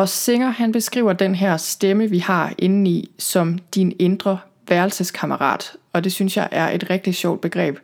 Og 0.00 0.08
Singer 0.08 0.50
han 0.50 0.72
beskriver 0.72 1.12
den 1.12 1.34
her 1.34 1.56
stemme, 1.56 2.10
vi 2.10 2.18
har 2.18 2.52
indeni, 2.58 3.10
som 3.18 3.58
din 3.74 3.96
indre 3.98 4.38
værelseskammerat. 4.68 5.72
Og 5.92 6.04
det 6.04 6.12
synes 6.12 6.36
jeg 6.36 6.48
er 6.50 6.70
et 6.70 6.90
rigtig 6.90 7.14
sjovt 7.14 7.40
begreb. 7.40 7.78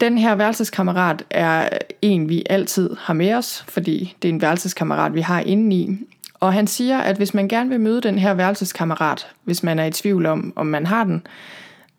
Den 0.00 0.18
her 0.18 0.34
værelseskammerat 0.34 1.24
er 1.30 1.68
en, 2.02 2.28
vi 2.28 2.42
altid 2.50 2.90
har 2.98 3.14
med 3.14 3.34
os, 3.34 3.64
fordi 3.68 4.16
det 4.22 4.28
er 4.28 4.32
en 4.32 4.40
værelseskammerat, 4.40 5.14
vi 5.14 5.20
har 5.20 5.40
indeni. 5.40 5.98
Og 6.34 6.52
han 6.52 6.66
siger, 6.66 6.98
at 6.98 7.16
hvis 7.16 7.34
man 7.34 7.48
gerne 7.48 7.70
vil 7.70 7.80
møde 7.80 8.00
den 8.00 8.18
her 8.18 8.34
værelseskammerat, 8.34 9.26
hvis 9.44 9.62
man 9.62 9.78
er 9.78 9.84
i 9.84 9.90
tvivl 9.90 10.26
om, 10.26 10.52
om 10.56 10.66
man 10.66 10.86
har 10.86 11.04
den, 11.04 11.26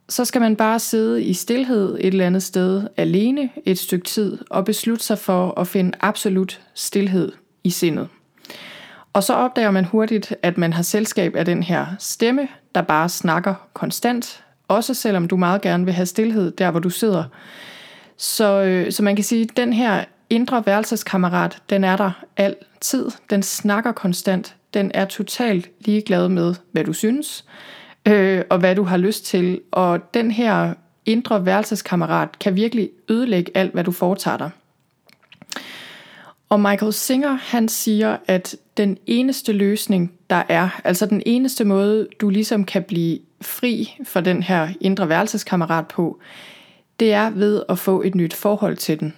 så 0.09 0.25
skal 0.25 0.41
man 0.41 0.55
bare 0.55 0.79
sidde 0.79 1.23
i 1.23 1.33
stillhed 1.33 1.97
et 1.99 2.05
eller 2.05 2.25
andet 2.25 2.43
sted 2.43 2.87
alene 2.97 3.49
et 3.65 3.79
stykke 3.79 4.05
tid 4.05 4.37
og 4.49 4.65
beslutte 4.65 5.05
sig 5.05 5.17
for 5.17 5.59
at 5.59 5.67
finde 5.67 5.91
absolut 6.01 6.61
stillhed 6.73 7.31
i 7.63 7.69
sindet. 7.69 8.07
Og 9.15 9.23
så 9.23 9.34
opdager 9.34 9.71
man 9.71 9.86
hurtigt, 9.86 10.36
at 10.41 10.58
man 10.58 10.73
har 10.73 10.84
selskab 10.84 11.36
af 11.36 11.45
den 11.45 11.63
her 11.63 11.86
stemme, 11.99 12.47
der 12.75 12.82
bare 12.82 13.10
snakker 13.10 13.56
konstant, 13.73 14.43
også 14.67 14.93
selvom 14.93 15.28
du 15.28 15.38
meget 15.38 15.62
gerne 15.62 15.86
vil 15.86 15.93
have 15.93 16.06
stillhed 16.06 16.51
der, 16.51 16.71
hvor 16.71 16.80
du 16.80 16.89
sidder. 16.89 17.23
Så, 18.17 18.62
øh, 18.63 18.91
så 18.91 19.04
man 19.04 19.15
kan 19.15 19.25
sige, 19.25 19.41
at 19.41 19.58
den 19.58 19.73
her 19.73 20.04
indre 20.30 20.65
værelseskammerat, 20.65 21.62
den 21.69 21.84
er 21.84 21.97
der 21.97 22.12
altid. 22.38 23.12
Den 23.30 23.43
snakker 23.43 23.91
konstant. 23.91 24.56
Den 24.73 24.91
er 24.93 25.06
totalt 25.06 25.69
ligeglad 25.80 26.30
med, 26.30 26.56
hvad 26.71 26.84
du 26.84 26.93
synes, 26.93 27.45
øh, 28.08 28.43
og 28.49 28.58
hvad 28.58 28.75
du 28.75 28.84
har 28.84 28.97
lyst 28.97 29.25
til. 29.25 29.62
Og 29.71 30.13
den 30.13 30.32
her 30.32 30.73
indre 31.06 31.45
værelseskammerat 31.45 32.39
kan 32.39 32.56
virkelig 32.56 32.89
ødelægge 33.10 33.51
alt, 33.56 33.73
hvad 33.73 33.84
du 33.84 33.91
foretager 33.91 34.38
dig. 34.38 34.49
Og 36.49 36.60
Michael 36.60 36.93
Singer, 36.93 37.31
han 37.31 37.67
siger, 37.67 38.17
at 38.27 38.55
den 38.77 38.97
eneste 39.05 39.51
løsning, 39.51 40.13
der 40.29 40.43
er, 40.49 40.81
altså 40.84 41.05
den 41.05 41.23
eneste 41.25 41.65
måde, 41.65 42.08
du 42.21 42.29
ligesom 42.29 42.63
kan 42.63 42.84
blive 42.84 43.19
fri 43.41 43.97
for 44.03 44.21
den 44.21 44.43
her 44.43 44.69
indre 44.81 45.10
værelseskammerat 45.10 45.88
på, 45.88 46.19
det 46.99 47.13
er 47.13 47.29
ved 47.29 47.63
at 47.69 47.79
få 47.79 48.01
et 48.01 48.15
nyt 48.15 48.34
forhold 48.34 48.77
til 48.77 48.99
den. 48.99 49.13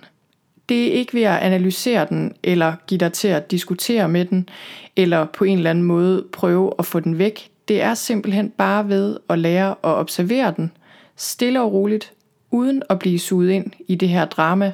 Det 0.70 0.88
er 0.88 0.92
ikke 0.92 1.13
ved 1.13 1.22
at 1.24 1.40
analysere 1.40 2.06
den, 2.10 2.36
eller 2.44 2.74
give 2.88 2.98
dig 2.98 3.13
til 3.13 3.28
at 3.28 3.52
diskutere 3.52 4.10
med 4.10 4.26
den, 4.26 4.50
eller 4.96 5.26
på 5.26 5.44
en 5.44 5.58
eller 5.58 5.70
anden 5.70 5.84
måde 5.84 6.26
prøve 6.32 6.74
at 6.80 6.86
få 6.86 7.00
den 7.00 7.18
væk. 7.18 7.50
Det 7.68 7.82
er 7.82 7.94
simpelthen 7.94 8.50
bare 8.50 8.90
ved 8.90 9.18
at 9.30 9.40
lære 9.40 9.70
at 9.70 9.76
observere 9.84 10.54
den, 10.58 10.72
stille 11.16 11.62
og 11.62 11.74
roligt, 11.74 12.13
uden 12.52 12.84
at 12.90 13.00
blive 13.00 13.20
suget 13.20 13.52
ind 13.52 13.72
i 13.88 13.96
det 13.96 14.10
her 14.10 14.26
drama, 14.26 14.74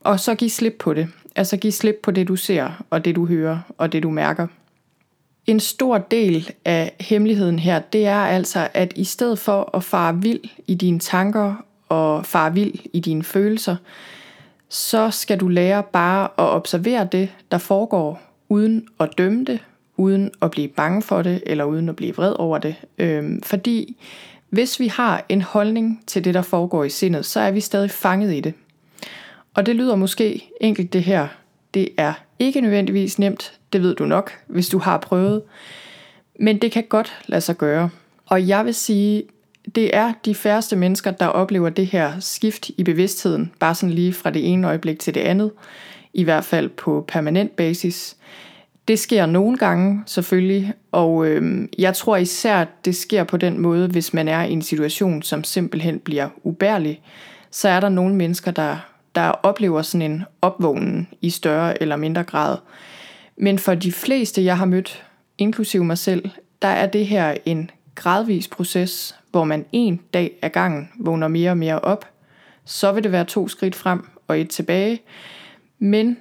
og 0.00 0.20
så 0.20 0.34
give 0.34 0.50
slip 0.50 0.76
på 0.78 0.94
det. 0.94 1.08
Altså 1.36 1.56
give 1.56 1.72
slip 1.72 2.00
på 2.02 2.10
det, 2.10 2.28
du 2.28 2.36
ser, 2.36 2.84
og 2.90 3.04
det, 3.04 3.16
du 3.16 3.26
hører, 3.26 3.58
og 3.78 3.92
det, 3.92 4.02
du 4.02 4.10
mærker. 4.10 4.46
En 5.46 5.60
stor 5.60 5.98
del 5.98 6.50
af 6.64 6.94
hemmeligheden 7.00 7.58
her, 7.58 7.78
det 7.78 8.06
er 8.06 8.20
altså, 8.20 8.68
at 8.74 8.92
i 8.96 9.04
stedet 9.04 9.38
for 9.38 9.76
at 9.76 9.84
fare 9.84 10.22
vild 10.22 10.40
i 10.66 10.74
dine 10.74 10.98
tanker 10.98 11.54
og 11.88 12.26
fare 12.26 12.54
vild 12.54 12.74
i 12.92 13.00
dine 13.00 13.22
følelser, 13.22 13.76
så 14.68 15.10
skal 15.10 15.40
du 15.40 15.48
lære 15.48 15.82
bare 15.82 16.24
at 16.24 16.50
observere 16.50 17.08
det, 17.12 17.28
der 17.50 17.58
foregår, 17.58 18.22
uden 18.48 18.88
at 19.00 19.10
dømme 19.18 19.44
det, 19.44 19.58
uden 19.96 20.30
at 20.42 20.50
blive 20.50 20.68
bange 20.68 21.02
for 21.02 21.22
det, 21.22 21.42
eller 21.46 21.64
uden 21.64 21.88
at 21.88 21.96
blive 21.96 22.14
vred 22.14 22.32
over 22.38 22.58
det. 22.58 22.74
Øhm, 22.98 23.42
fordi 23.42 23.96
hvis 24.50 24.80
vi 24.80 24.86
har 24.86 25.24
en 25.28 25.42
holdning 25.42 26.02
til 26.06 26.24
det, 26.24 26.34
der 26.34 26.42
foregår 26.42 26.84
i 26.84 26.90
sindet, 26.90 27.26
så 27.26 27.40
er 27.40 27.50
vi 27.50 27.60
stadig 27.60 27.90
fanget 27.90 28.34
i 28.34 28.40
det. 28.40 28.54
Og 29.54 29.66
det 29.66 29.76
lyder 29.76 29.96
måske 29.96 30.50
enkelt 30.60 30.92
det 30.92 31.02
her. 31.02 31.28
Det 31.74 31.88
er 31.96 32.12
ikke 32.38 32.60
nødvendigvis 32.60 33.18
nemt, 33.18 33.58
det 33.72 33.82
ved 33.82 33.94
du 33.94 34.04
nok, 34.04 34.32
hvis 34.46 34.68
du 34.68 34.78
har 34.78 34.98
prøvet. 34.98 35.42
Men 36.40 36.58
det 36.58 36.72
kan 36.72 36.84
godt 36.88 37.18
lade 37.26 37.40
sig 37.40 37.56
gøre. 37.56 37.90
Og 38.26 38.48
jeg 38.48 38.64
vil 38.64 38.74
sige, 38.74 39.22
det 39.74 39.96
er 39.96 40.12
de 40.24 40.34
færreste 40.34 40.76
mennesker, 40.76 41.10
der 41.10 41.26
oplever 41.26 41.68
det 41.68 41.86
her 41.86 42.20
skift 42.20 42.70
i 42.76 42.84
bevidstheden, 42.84 43.52
bare 43.58 43.74
sådan 43.74 43.94
lige 43.94 44.12
fra 44.12 44.30
det 44.30 44.52
ene 44.52 44.66
øjeblik 44.68 44.98
til 44.98 45.14
det 45.14 45.20
andet, 45.20 45.50
i 46.14 46.22
hvert 46.22 46.44
fald 46.44 46.68
på 46.68 47.04
permanent 47.08 47.56
basis. 47.56 48.16
Det 48.88 48.98
sker 48.98 49.26
nogle 49.26 49.58
gange 49.58 50.02
selvfølgelig, 50.06 50.72
og 50.92 51.26
øh, 51.26 51.68
jeg 51.78 51.94
tror 51.94 52.16
især, 52.16 52.64
det 52.84 52.96
sker 52.96 53.24
på 53.24 53.36
den 53.36 53.58
måde, 53.58 53.88
hvis 53.88 54.14
man 54.14 54.28
er 54.28 54.42
i 54.42 54.52
en 54.52 54.62
situation, 54.62 55.22
som 55.22 55.44
simpelthen 55.44 55.98
bliver 55.98 56.28
ubærlig. 56.42 57.00
Så 57.50 57.68
er 57.68 57.80
der 57.80 57.88
nogle 57.88 58.14
mennesker, 58.14 58.50
der 58.50 58.93
der 59.14 59.28
oplever 59.28 59.82
sådan 59.82 60.10
en 60.10 60.24
opvågning 60.42 61.08
i 61.20 61.30
større 61.30 61.82
eller 61.82 61.96
mindre 61.96 62.24
grad. 62.24 62.58
Men 63.36 63.58
for 63.58 63.74
de 63.74 63.92
fleste, 63.92 64.44
jeg 64.44 64.58
har 64.58 64.64
mødt, 64.64 65.04
inklusive 65.38 65.84
mig 65.84 65.98
selv, 65.98 66.30
der 66.62 66.68
er 66.68 66.86
det 66.86 67.06
her 67.06 67.34
en 67.44 67.70
gradvis 67.94 68.48
proces, 68.48 69.18
hvor 69.30 69.44
man 69.44 69.64
en 69.72 70.00
dag 70.14 70.32
ad 70.42 70.50
gangen 70.50 70.90
vågner 70.98 71.28
mere 71.28 71.50
og 71.50 71.58
mere 71.58 71.80
op. 71.80 72.08
Så 72.64 72.92
vil 72.92 73.02
det 73.02 73.12
være 73.12 73.24
to 73.24 73.48
skridt 73.48 73.74
frem 73.74 74.08
og 74.28 74.40
et 74.40 74.50
tilbage. 74.50 75.02
Men 75.78 76.16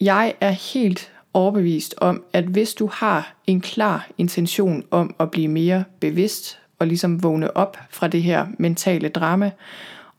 jeg 0.00 0.34
er 0.40 0.50
helt 0.50 1.12
overbevist 1.32 1.94
om, 1.98 2.22
at 2.32 2.44
hvis 2.44 2.74
du 2.74 2.90
har 2.92 3.34
en 3.46 3.60
klar 3.60 4.08
intention 4.18 4.84
om 4.90 5.14
at 5.20 5.30
blive 5.30 5.48
mere 5.48 5.84
bevidst 6.00 6.58
og 6.78 6.86
ligesom 6.86 7.22
vågne 7.22 7.56
op 7.56 7.78
fra 7.90 8.08
det 8.08 8.22
her 8.22 8.46
mentale 8.58 9.08
drama, 9.08 9.50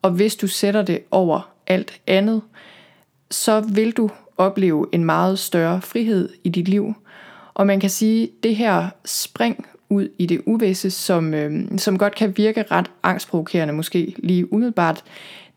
og 0.01 0.11
hvis 0.11 0.35
du 0.35 0.47
sætter 0.47 0.81
det 0.81 0.99
over 1.11 1.49
alt 1.69 2.01
andet, 2.07 2.41
så 3.31 3.59
vil 3.59 3.91
du 3.91 4.09
opleve 4.37 4.85
en 4.91 5.05
meget 5.05 5.39
større 5.39 5.81
frihed 5.81 6.29
i 6.43 6.49
dit 6.49 6.67
liv. 6.67 6.93
Og 7.53 7.67
man 7.67 7.79
kan 7.79 7.89
sige, 7.89 8.23
at 8.23 8.29
det 8.43 8.55
her 8.55 8.89
spring 9.05 9.65
ud 9.89 10.07
i 10.17 10.25
det 10.25 10.41
uvisse, 10.45 10.91
som, 10.91 11.33
øh, 11.33 11.77
som 11.77 11.97
godt 11.97 12.15
kan 12.15 12.37
virke 12.37 12.65
ret 12.71 12.91
angstprovokerende 13.03 13.73
måske 13.73 14.15
lige 14.17 14.53
umiddelbart, 14.53 15.03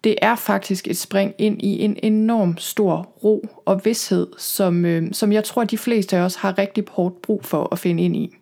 det 0.05 0.15
er 0.23 0.37
faktisk 0.37 0.89
et 0.89 0.97
spring 0.97 1.35
ind 1.39 1.63
i 1.63 1.85
en 1.85 1.97
enorm 2.03 2.59
stor 2.59 2.97
ro 3.25 3.47
og 3.67 3.81
vidshed, 3.85 4.27
som, 4.39 4.85
øh, 4.85 5.03
som 5.13 5.33
jeg 5.33 5.45
tror, 5.45 5.65
de 5.65 5.79
fleste 5.79 6.17
af 6.17 6.21
os 6.21 6.35
har 6.35 6.59
rigtig 6.59 6.85
hårdt 6.91 7.23
brug 7.23 7.45
for 7.45 7.69
at 7.73 7.79
finde 7.79 8.03
ind 8.03 8.17
i. 8.17 8.37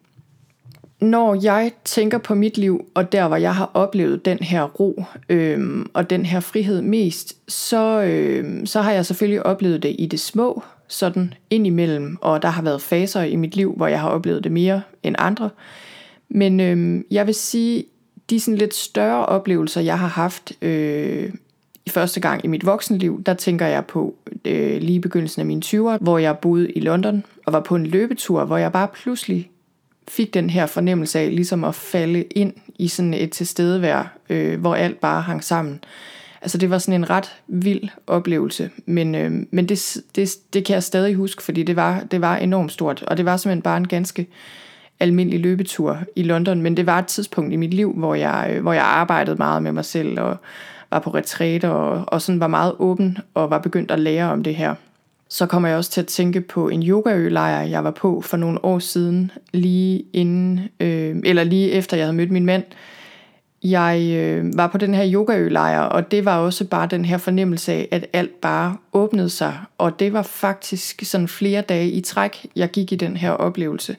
Når 1.01 1.35
jeg 1.43 1.73
tænker 1.85 2.19
på 2.19 2.35
mit 2.35 2.59
liv, 2.59 2.85
og 2.95 3.13
der 3.13 3.29
hvor 3.29 3.37
jeg 3.37 3.55
har 3.55 3.71
oplevet 3.75 4.25
den 4.25 4.39
her 4.39 4.63
ro 4.63 5.05
øh, 5.29 5.87
og 5.95 6.11
den 6.11 6.27
her 6.27 6.41
frihed 6.41 6.83
mest, 6.83 7.37
så, 7.49 8.03
øh, 8.03 8.67
så 8.67 8.81
har 8.81 8.93
jeg 8.93 9.07
selvfølgelig 9.07 9.47
oplevet 9.47 9.83
det 9.83 9.97
i 9.99 10.07
det 10.07 10.21
små, 10.21 10.63
sådan 10.89 11.35
indimellem, 11.51 12.19
og 12.21 12.43
der 12.43 12.49
har 12.49 12.63
været 12.63 12.83
faser 12.83 13.23
i 13.23 13.37
mit 13.37 13.57
liv, 13.57 13.75
hvor 13.77 13.87
jeg 13.87 14.01
har 14.01 14.09
oplevet 14.09 14.45
det 14.45 14.53
mere 14.53 14.83
end 15.03 15.17
andre. 15.19 15.51
Men 16.29 16.61
øh, 16.61 17.05
jeg 17.11 17.27
vil 17.27 17.35
sige, 17.35 17.85
de 18.31 18.41
sådan 18.41 18.59
lidt 18.59 18.75
større 18.75 19.27
oplevelser, 19.27 19.81
jeg 19.81 19.99
har 19.99 20.09
haft 20.09 20.53
øh, 20.63 21.33
i 21.87 21.91
første 21.91 22.21
gang 22.21 22.45
i 22.45 22.49
mit 22.49 22.67
voksenliv, 22.67 23.23
der 23.27 23.35
tænker 23.35 23.67
jeg 23.67 23.87
på 23.87 24.15
øh, 24.45 24.81
lige 24.83 25.01
begyndelsen 25.01 25.41
af 25.41 25.47
mine 25.47 25.63
20'er, 25.65 25.99
hvor 26.01 26.19
jeg 26.19 26.39
boede 26.39 26.71
i 26.71 26.81
London 26.81 27.25
og 27.47 27.53
var 27.53 27.61
på 27.61 27.77
en 27.77 27.87
løbetur, 27.87 28.45
hvor 28.45 28.57
jeg 28.57 28.73
bare 28.73 28.89
pludselig 28.89 29.51
fik 30.11 30.35
den 30.35 30.51
her 30.51 30.67
fornemmelse 30.67 31.19
af 31.19 31.31
ligesom 31.31 31.65
at 31.65 31.75
falde 31.75 32.23
ind 32.23 32.53
i 32.79 32.89
sådan 32.89 33.15
et 33.15 33.31
tilstedevær, 33.31 34.17
øh, 34.31 34.61
hvor 34.61 34.75
alt 34.75 35.01
bare 35.01 35.23
hang 35.23 35.45
sammen. 35.45 35.81
Altså 36.43 36.59
det 36.59 36.71
var 36.71 36.79
sådan 36.79 37.01
en 37.01 37.11
ret 37.11 37.33
vild 37.49 37.89
oplevelse, 38.07 38.71
men, 38.87 39.15
øh, 39.15 39.33
men 39.51 39.69
det, 39.69 39.97
det, 40.17 40.31
det 40.53 40.65
kan 40.65 40.75
jeg 40.75 40.83
stadig 40.83 41.15
huske, 41.15 41.43
fordi 41.43 41.63
det 41.63 41.77
var, 41.77 42.01
det 42.11 42.21
var 42.21 42.37
enormt 42.37 42.73
stort, 42.73 43.03
og 43.03 43.17
det 43.17 43.25
var 43.25 43.37
simpelthen 43.37 43.63
bare 43.63 43.77
en 43.77 43.89
ganske 43.89 44.27
almindelig 45.01 45.41
løbetur 45.41 45.99
i 46.17 46.23
London, 46.23 46.63
men 46.63 46.77
det 46.77 46.87
var 46.87 46.99
et 46.99 47.07
tidspunkt 47.07 47.53
i 47.53 47.57
mit 47.57 47.75
liv, 47.75 47.93
hvor 47.93 48.15
jeg, 48.15 48.51
øh, 48.55 48.63
hvor 48.63 48.73
jeg 48.73 48.85
arbejdede 48.85 49.37
meget 49.37 49.63
med 49.63 49.73
mig 49.73 49.85
selv, 49.85 50.21
og 50.21 50.37
var 50.91 50.99
på 50.99 51.11
retræte, 51.11 51.71
og, 51.71 52.05
og 52.07 52.23
sådan 52.23 52.41
var 52.41 52.47
meget 52.47 52.75
åben, 52.79 53.19
og 53.35 53.51
var 53.51 53.59
begyndt 53.59 53.91
at 53.91 54.01
lære 54.01 54.33
om 54.33 54.43
det 54.43 54.55
her. 54.55 54.75
Så 55.31 55.47
kommer 55.47 55.69
jeg 55.69 55.79
også 55.79 55.91
til 55.91 56.01
at 56.01 56.07
tænke 56.07 56.41
på 56.41 56.69
en 56.69 56.83
yogaølejr, 56.83 57.63
jeg 57.63 57.85
var 57.85 57.91
på 57.91 58.21
for 58.21 58.37
nogle 58.37 58.65
år 58.65 58.79
siden, 58.79 59.31
lige 59.53 60.05
inden, 60.13 60.61
øh, 60.81 61.17
eller 61.25 61.45
lige 61.45 61.71
efter 61.71 61.97
jeg 61.97 62.07
havde 62.07 62.17
mødt 62.17 62.31
min 62.31 62.47
mand, 62.47 62.65
jeg 63.63 64.13
øh, 64.17 64.57
var 64.57 64.67
på 64.67 64.79
den 64.79 64.95
her 64.95 65.13
yogaølejr, 65.13 65.81
og 65.81 66.11
det 66.11 66.25
var 66.25 66.39
også 66.39 66.65
bare 66.65 66.87
den 66.87 67.05
her 67.05 67.19
fornemmelse 67.19 67.73
af, 67.73 67.89
at 67.91 68.07
alt 68.13 68.41
bare 68.41 68.77
åbnede 68.93 69.31
sig. 69.31 69.59
Og 69.79 70.01
det 70.01 70.13
var 70.13 70.23
faktisk 70.23 71.05
sådan 71.05 71.29
flere 71.29 71.63
dage 71.63 71.91
i 71.91 72.01
træk, 72.01 72.47
jeg 72.57 72.71
gik 72.71 72.93
i 72.93 72.97
den 72.97 73.17
her 73.17 73.31
oplevelse. 73.31 73.97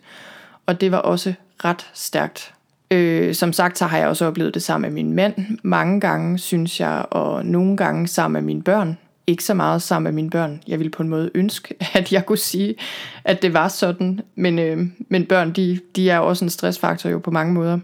Og 0.66 0.82
det 0.82 0.92
var 0.92 0.98
også 0.98 1.34
ret 1.66 1.90
stærkt. 1.94 2.54
Øh, 2.92 3.36
som 3.36 3.54
sagt, 3.54 3.78
så 3.78 3.86
har 3.86 3.98
jeg 3.98 4.08
også 4.08 4.26
oplevet 4.26 4.54
det 4.54 4.64
sammen 4.64 4.94
med 4.94 5.04
min 5.04 5.14
mand 5.14 5.34
mange 5.64 6.00
gange, 6.00 6.38
synes 6.38 6.80
jeg, 6.80 7.06
og 7.10 7.46
nogle 7.46 7.78
gange 7.78 8.08
sammen 8.08 8.34
med 8.34 8.46
mine 8.46 8.64
børn. 8.64 8.98
Ikke 9.28 9.44
så 9.44 9.54
meget 9.54 9.82
sammen 9.82 10.04
med 10.04 10.12
mine 10.12 10.30
børn. 10.30 10.62
Jeg 10.68 10.80
ville 10.80 10.92
på 10.92 11.04
en 11.04 11.10
måde 11.10 11.32
ønske, 11.36 11.76
at 11.94 12.14
jeg 12.14 12.26
kunne 12.26 12.38
sige, 12.38 12.76
at 13.24 13.42
det 13.42 13.54
var 13.54 13.68
sådan. 13.68 14.22
Men, 14.36 14.60
øh, 14.60 14.88
men 15.10 15.26
børn, 15.26 15.52
de, 15.52 15.80
de 15.96 16.10
er 16.10 16.20
også 16.20 16.46
en 16.46 16.50
stressfaktor 16.50 17.10
jo 17.10 17.20
på 17.20 17.32
mange 17.32 17.54
måder. 17.54 17.80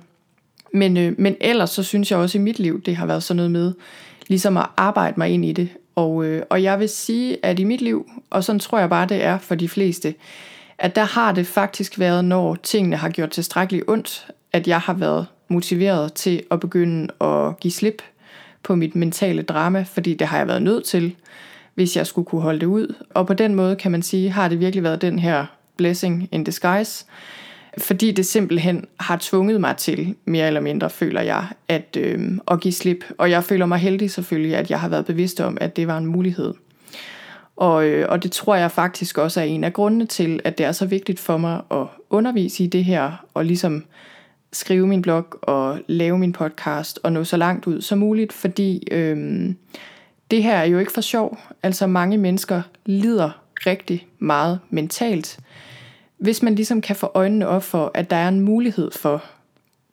Men, 0.74 0.98
øh, 0.98 1.16
men 1.18 1.36
ellers 1.42 1.70
så 1.70 1.84
synes 1.84 2.12
jeg 2.12 2.20
også 2.20 2.38
i 2.38 2.42
mit 2.42 2.60
liv, 2.60 2.82
det 2.82 2.96
har 2.96 3.06
været 3.06 3.24
sådan 3.24 3.36
noget 3.36 3.52
med, 3.52 3.74
ligesom 4.28 4.58
at 4.58 4.66
arbejde 4.78 5.14
mig 5.18 5.30
ind 5.30 5.46
i 5.46 5.54
det. 5.54 5.70
Og, 5.96 6.26
øh, 6.26 6.44
og 6.50 6.64
jeg 6.64 6.80
vil 6.80 6.90
sige, 6.90 7.46
at 7.46 7.60
i 7.60 7.64
mit 7.64 7.82
liv, 7.82 8.10
og 8.30 8.44
sådan 8.44 8.60
tror 8.60 8.80
jeg 8.80 8.90
bare, 8.90 9.06
det 9.06 9.24
er 9.24 9.38
for 9.38 9.56
de 9.56 9.70
fleste, 9.70 10.14
at 10.78 10.96
der 10.96 11.04
har 11.04 11.32
det 11.32 11.48
faktisk 11.48 12.00
været, 12.00 12.26
når 12.26 12.56
tingene 12.56 12.96
har 12.96 13.10
gjort 13.10 13.30
tilstrækkeligt 13.30 13.84
ondt, 13.88 14.28
at 14.54 14.68
jeg 14.68 14.80
har 14.80 14.94
været 14.94 15.26
motiveret 15.48 16.14
til 16.14 16.44
at 16.52 16.60
begynde 16.60 17.08
at 17.22 17.60
give 17.60 17.72
slip 17.72 18.02
på 18.68 18.76
mit 18.76 18.96
mentale 18.96 19.42
drama, 19.42 19.82
fordi 19.82 20.14
det 20.14 20.28
har 20.28 20.38
jeg 20.38 20.48
været 20.48 20.62
nødt 20.62 20.86
til, 20.86 21.16
hvis 21.76 21.98
jeg 21.98 22.08
skulle 22.08 22.26
kunne 22.26 22.42
holde 22.42 22.60
det 22.60 22.66
ud. 22.66 22.96
Og 23.10 23.28
på 23.28 23.34
den 23.34 23.56
måde 23.56 23.76
kan 23.76 23.92
man 23.92 24.02
sige, 24.02 24.30
har 24.30 24.48
det 24.48 24.60
virkelig 24.60 24.84
været 24.84 25.02
den 25.02 25.20
her 25.20 25.46
blessing 25.78 26.30
in 26.32 26.44
disguise, 26.44 27.06
fordi 27.78 28.12
det 28.12 28.26
simpelthen 28.26 28.86
har 29.00 29.18
tvunget 29.22 29.62
mig 29.62 29.78
til, 29.78 30.16
mere 30.26 30.48
eller 30.48 30.62
mindre 30.62 30.90
føler 30.90 31.22
jeg, 31.22 31.46
at, 31.68 31.98
øh, 32.00 32.32
at 32.52 32.60
give 32.60 32.72
slip. 32.72 33.06
Og 33.18 33.30
jeg 33.30 33.44
føler 33.44 33.66
mig 33.66 33.78
heldig 33.78 34.12
selvfølgelig, 34.12 34.56
at 34.56 34.72
jeg 34.72 34.80
har 34.80 34.90
været 34.90 35.06
bevidst 35.06 35.42
om, 35.42 35.58
at 35.62 35.76
det 35.76 35.88
var 35.88 35.98
en 35.98 36.06
mulighed. 36.06 36.54
Og, 37.56 37.86
øh, 37.86 38.10
og 38.10 38.24
det 38.24 38.32
tror 38.32 38.56
jeg 38.56 38.72
faktisk 38.72 39.18
også 39.18 39.40
er 39.40 39.46
en 39.46 39.64
af 39.64 39.74
grundene 39.74 40.06
til, 40.06 40.40
at 40.44 40.58
det 40.58 40.66
er 40.66 40.72
så 40.72 40.86
vigtigt 40.86 41.20
for 41.20 41.38
mig 41.38 41.62
at 41.72 41.86
undervise 42.10 42.64
i 42.64 42.68
det 42.68 42.86
her, 42.86 43.26
og 43.34 43.46
ligesom 43.46 43.84
skrive 44.58 44.88
min 44.88 45.02
blog 45.02 45.26
og 45.42 45.80
lave 45.88 46.18
min 46.18 46.34
podcast 46.34 47.00
og 47.04 47.12
nå 47.12 47.24
så 47.24 47.38
langt 47.38 47.68
ud 47.68 47.82
som 47.82 47.98
muligt, 47.98 48.34
fordi 48.34 48.88
øh, 48.92 49.50
det 50.32 50.44
her 50.44 50.56
er 50.56 50.66
jo 50.66 50.80
ikke 50.80 50.92
for 50.92 51.02
sjov. 51.02 51.38
Altså 51.64 51.88
mange 51.88 52.18
mennesker 52.18 52.62
lider 52.86 53.42
rigtig 53.66 54.08
meget 54.20 54.60
mentalt, 54.70 55.40
hvis 56.18 56.44
man 56.44 56.56
ligesom 56.56 56.82
kan 56.82 56.96
få 56.96 57.12
øjnene 57.14 57.48
op 57.48 57.64
for, 57.64 57.92
at 57.94 58.10
der 58.10 58.16
er 58.16 58.28
en 58.28 58.42
mulighed 58.42 58.92
for 58.92 59.24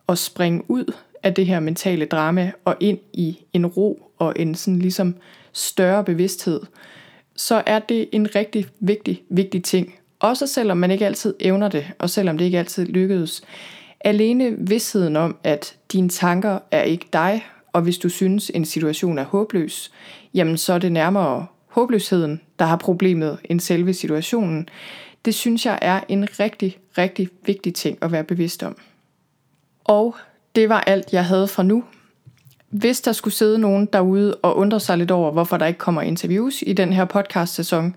at 0.09 0.18
springe 0.18 0.62
ud 0.68 0.92
af 1.22 1.35
det 1.35 1.46
her 1.46 1.61
mentale 1.61 2.05
drama 2.05 2.53
og 2.64 2.77
ind 2.81 2.98
i 3.12 3.38
en 3.53 3.66
ro 3.66 4.11
og 4.18 4.33
en 4.37 4.55
sådan 4.55 4.79
ligesom 4.79 5.14
større 5.53 6.05
bevidsthed, 6.05 6.61
så 7.37 7.62
er 7.66 7.79
det 7.79 8.09
en 8.12 8.35
rigtig 8.35 8.66
vigtig, 8.81 9.22
vigtig 9.29 9.64
ting. 9.64 9.94
Også 10.20 10.46
selvom 10.46 10.77
man 10.77 10.90
ikke 10.90 11.07
altid 11.07 11.35
evner 11.40 11.68
det, 11.68 11.87
og 11.98 12.11
selvom 12.11 12.38
det 12.38 12.44
ikke 12.44 12.59
altid 12.59 12.87
lykkedes. 12.87 13.42
Alene 14.04 14.54
vidsheden 14.58 15.16
om, 15.16 15.36
at 15.42 15.76
dine 15.92 16.08
tanker 16.08 16.58
er 16.70 16.82
ikke 16.82 17.06
dig, 17.12 17.46
og 17.72 17.82
hvis 17.82 17.98
du 17.98 18.08
synes, 18.08 18.50
en 18.54 18.64
situation 18.64 19.18
er 19.18 19.24
håbløs, 19.24 19.90
jamen 20.34 20.58
så 20.58 20.72
er 20.72 20.78
det 20.78 20.92
nærmere 20.92 21.46
håbløsheden, 21.66 22.40
der 22.58 22.64
har 22.64 22.76
problemet, 22.76 23.38
end 23.44 23.60
selve 23.60 23.94
situationen. 23.94 24.68
Det 25.24 25.34
synes 25.34 25.66
jeg 25.66 25.78
er 25.82 26.00
en 26.08 26.28
rigtig, 26.40 26.78
rigtig 26.98 27.28
vigtig 27.46 27.74
ting 27.74 27.98
at 28.00 28.12
være 28.12 28.24
bevidst 28.24 28.62
om. 28.62 28.76
Og 29.84 30.16
det 30.54 30.68
var 30.68 30.80
alt, 30.80 31.12
jeg 31.12 31.24
havde 31.24 31.48
fra 31.48 31.62
nu. 31.62 31.84
Hvis 32.70 33.00
der 33.00 33.12
skulle 33.12 33.34
sidde 33.34 33.58
nogen 33.58 33.86
derude 33.92 34.34
og 34.34 34.56
undre 34.56 34.80
sig 34.80 34.98
lidt 34.98 35.10
over, 35.10 35.32
hvorfor 35.32 35.56
der 35.56 35.66
ikke 35.66 35.78
kommer 35.78 36.02
interviews 36.02 36.62
i 36.66 36.72
den 36.72 36.92
her 36.92 37.04
podcast-sæson, 37.04 37.94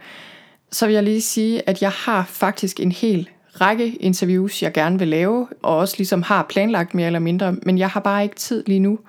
så 0.72 0.86
vil 0.86 0.94
jeg 0.94 1.04
lige 1.04 1.22
sige, 1.22 1.70
at 1.70 1.82
jeg 1.82 1.92
har 1.92 2.24
faktisk 2.24 2.80
en 2.80 2.92
hel 2.92 3.30
række 3.62 3.96
interviews, 3.96 4.64
jeg 4.64 4.74
gerne 4.74 5.00
vil 5.00 5.08
lave, 5.08 5.48
og 5.62 5.78
også 5.78 5.96
ligesom 5.98 6.22
har 6.22 6.44
planlagt 6.44 6.94
mere 6.94 7.08
eller 7.08 7.20
mindre, 7.20 7.56
men 7.64 7.78
jeg 7.78 7.90
har 7.90 8.00
bare 8.00 8.24
ikke 8.24 8.36
tid 8.36 8.64
lige 8.68 8.80
nu. 8.80 9.00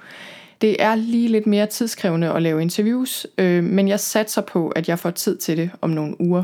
Det 0.61 0.82
er 0.82 0.94
lige 0.94 1.28
lidt 1.28 1.46
mere 1.46 1.66
tidskrævende 1.66 2.32
at 2.32 2.42
lave 2.42 2.62
interviews, 2.62 3.26
øh, 3.38 3.64
men 3.64 3.88
jeg 3.88 4.00
satser 4.00 4.42
på, 4.42 4.68
at 4.68 4.88
jeg 4.88 4.98
får 4.98 5.11
tid 5.11 5.37
til 5.37 5.56
det 5.56 5.70
om 5.80 5.90
nogle 5.90 6.20
uger. 6.20 6.42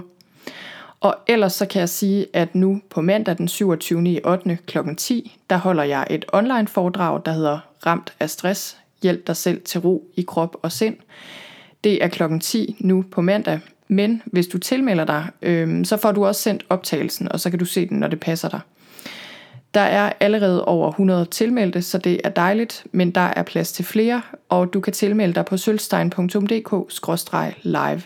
Og 1.01 1.17
ellers 1.27 1.53
så 1.53 1.67
kan 1.67 1.81
jeg 1.81 1.89
sige, 1.89 2.27
at 2.33 2.55
nu 2.55 2.81
på 2.91 3.01
mandag 3.01 3.39
den 3.39 3.49
27. 3.49 4.09
i 4.09 4.21
8. 4.25 4.59
kl. 4.67 4.79
10, 4.97 5.39
der 5.51 5.57
holder 5.57 5.83
jeg 5.83 6.07
et 6.11 6.25
online 6.33 6.69
foredrag, 6.69 7.21
der 7.27 7.33
hedder 7.33 7.59
Ramt 7.87 8.15
af 8.21 8.31
stress, 8.31 8.77
hjælp 9.03 9.27
dig 9.27 9.37
selv 9.37 9.63
til 9.63 9.81
ro 9.81 10.09
i 10.17 10.23
krop 10.23 10.57
og 10.63 10.73
sind. 10.73 10.97
Det 11.85 12.05
er 12.05 12.09
klokken 12.09 12.41
10 12.41 12.77
nu 12.79 13.05
på 13.11 13.21
mandag, 13.21 13.61
men 13.89 14.23
hvis 14.27 14.47
du 14.47 14.59
tilmelder 14.59 15.05
dig, 15.05 15.27
øh, 15.43 15.85
så 15.85 15.97
får 15.97 16.13
du 16.13 16.27
også 16.27 16.43
sendt 16.43 16.65
optagelsen, 16.69 17.33
og 17.33 17.41
så 17.41 17.51
kan 17.51 17.59
du 17.59 17.65
se 17.65 17.89
den, 17.89 17.99
når 17.99 18.09
det 18.09 18.21
passer 18.21 18.49
dig. 18.49 18.61
Der 19.75 19.81
er 19.81 20.13
allerede 20.21 20.65
over 20.65 20.89
100 20.89 21.25
tilmeldte, 21.25 21.83
så 21.83 21.99
det 21.99 22.21
er 22.25 22.29
dejligt, 22.29 22.87
men 22.93 23.11
der 23.11 23.21
er 23.21 23.43
plads 23.43 23.73
til 23.73 23.85
flere, 23.85 24.23
og 24.49 24.73
du 24.73 24.81
kan 24.81 24.93
tilmelde 24.93 25.35
dig 25.35 25.45
på 25.45 25.57
sølvstein.dk-live. 25.57 28.03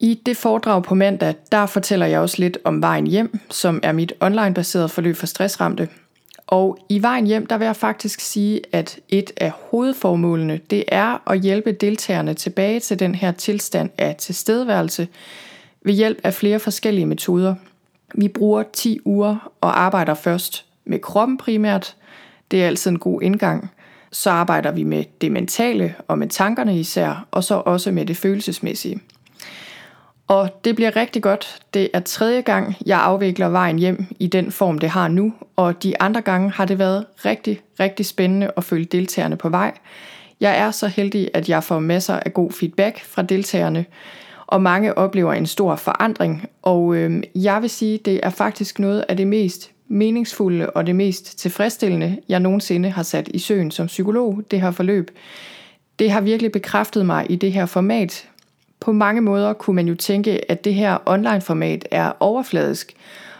I 0.00 0.20
det 0.26 0.36
foredrag 0.36 0.82
på 0.82 0.94
mandag, 0.94 1.34
der 1.52 1.66
fortæller 1.66 2.06
jeg 2.06 2.20
også 2.20 2.36
lidt 2.38 2.58
om 2.64 2.82
Vejen 2.82 3.06
Hjem, 3.06 3.38
som 3.50 3.80
er 3.82 3.92
mit 3.92 4.12
online-baserede 4.20 4.88
forløb 4.88 5.16
for 5.16 5.26
stressramte. 5.26 5.88
Og 6.48 6.78
i 6.88 7.02
Vejen 7.02 7.26
Hjem, 7.26 7.46
der 7.46 7.58
vil 7.58 7.64
jeg 7.64 7.76
faktisk 7.76 8.20
sige, 8.20 8.60
at 8.72 9.00
et 9.08 9.32
af 9.36 9.52
hovedformålene, 9.70 10.60
det 10.70 10.84
er 10.88 11.30
at 11.30 11.40
hjælpe 11.40 11.72
deltagerne 11.72 12.34
tilbage 12.34 12.80
til 12.80 12.98
den 12.98 13.14
her 13.14 13.32
tilstand 13.32 13.90
af 13.98 14.16
tilstedeværelse 14.16 15.08
ved 15.82 15.94
hjælp 15.94 16.18
af 16.24 16.34
flere 16.34 16.58
forskellige 16.58 17.06
metoder. 17.06 17.54
Vi 18.14 18.28
bruger 18.28 18.62
10 18.72 19.00
uger 19.04 19.52
og 19.60 19.80
arbejder 19.80 20.14
først 20.14 20.64
med 20.84 20.98
kroppen 20.98 21.38
primært. 21.38 21.96
Det 22.50 22.62
er 22.62 22.66
altid 22.66 22.90
en 22.90 22.98
god 22.98 23.22
indgang. 23.22 23.70
Så 24.12 24.30
arbejder 24.30 24.72
vi 24.72 24.82
med 24.82 25.04
det 25.20 25.32
mentale 25.32 25.94
og 26.08 26.18
med 26.18 26.28
tankerne 26.28 26.80
især, 26.80 27.26
og 27.30 27.44
så 27.44 27.54
også 27.54 27.90
med 27.92 28.06
det 28.06 28.16
følelsesmæssige. 28.16 29.00
Og 30.28 30.64
det 30.64 30.76
bliver 30.76 30.96
rigtig 30.96 31.22
godt. 31.22 31.62
Det 31.74 31.88
er 31.92 32.00
tredje 32.00 32.40
gang, 32.40 32.76
jeg 32.86 33.00
afvikler 33.00 33.48
vejen 33.48 33.78
hjem 33.78 34.04
i 34.18 34.26
den 34.26 34.52
form, 34.52 34.78
det 34.78 34.88
har 34.88 35.08
nu. 35.08 35.32
Og 35.56 35.82
de 35.82 36.02
andre 36.02 36.20
gange 36.20 36.50
har 36.50 36.64
det 36.64 36.78
været 36.78 37.06
rigtig, 37.24 37.60
rigtig 37.80 38.06
spændende 38.06 38.50
at 38.56 38.64
følge 38.64 38.84
deltagerne 38.84 39.36
på 39.36 39.48
vej. 39.48 39.72
Jeg 40.40 40.58
er 40.58 40.70
så 40.70 40.86
heldig, 40.86 41.30
at 41.34 41.48
jeg 41.48 41.64
får 41.64 41.78
masser 41.78 42.14
af 42.14 42.34
god 42.34 42.52
feedback 42.52 43.04
fra 43.04 43.22
deltagerne, 43.22 43.84
og 44.46 44.62
mange 44.62 44.98
oplever 44.98 45.32
en 45.32 45.46
stor 45.46 45.76
forandring. 45.76 46.48
Og 46.62 46.96
øh, 46.96 47.22
jeg 47.34 47.62
vil 47.62 47.70
sige, 47.70 47.98
det 47.98 48.20
er 48.22 48.30
faktisk 48.30 48.78
noget 48.78 49.04
af 49.08 49.16
det 49.16 49.26
mest 49.26 49.70
meningsfulde 49.88 50.70
og 50.70 50.86
det 50.86 50.96
mest 50.96 51.38
tilfredsstillende, 51.38 52.18
jeg 52.28 52.40
nogensinde 52.40 52.90
har 52.90 53.02
sat 53.02 53.28
i 53.34 53.38
søen 53.38 53.70
som 53.70 53.86
psykolog, 53.86 54.42
det 54.50 54.60
her 54.60 54.70
forløb. 54.70 55.10
Det 55.98 56.10
har 56.10 56.20
virkelig 56.20 56.52
bekræftet 56.52 57.06
mig 57.06 57.26
i 57.30 57.36
det 57.36 57.52
her 57.52 57.66
format. 57.66 58.28
På 58.80 58.92
mange 58.92 59.20
måder 59.20 59.52
kunne 59.52 59.76
man 59.76 59.88
jo 59.88 59.94
tænke, 59.94 60.50
at 60.50 60.64
det 60.64 60.74
her 60.74 60.98
online-format 61.06 61.88
er 61.90 62.12
overfladisk, 62.20 62.94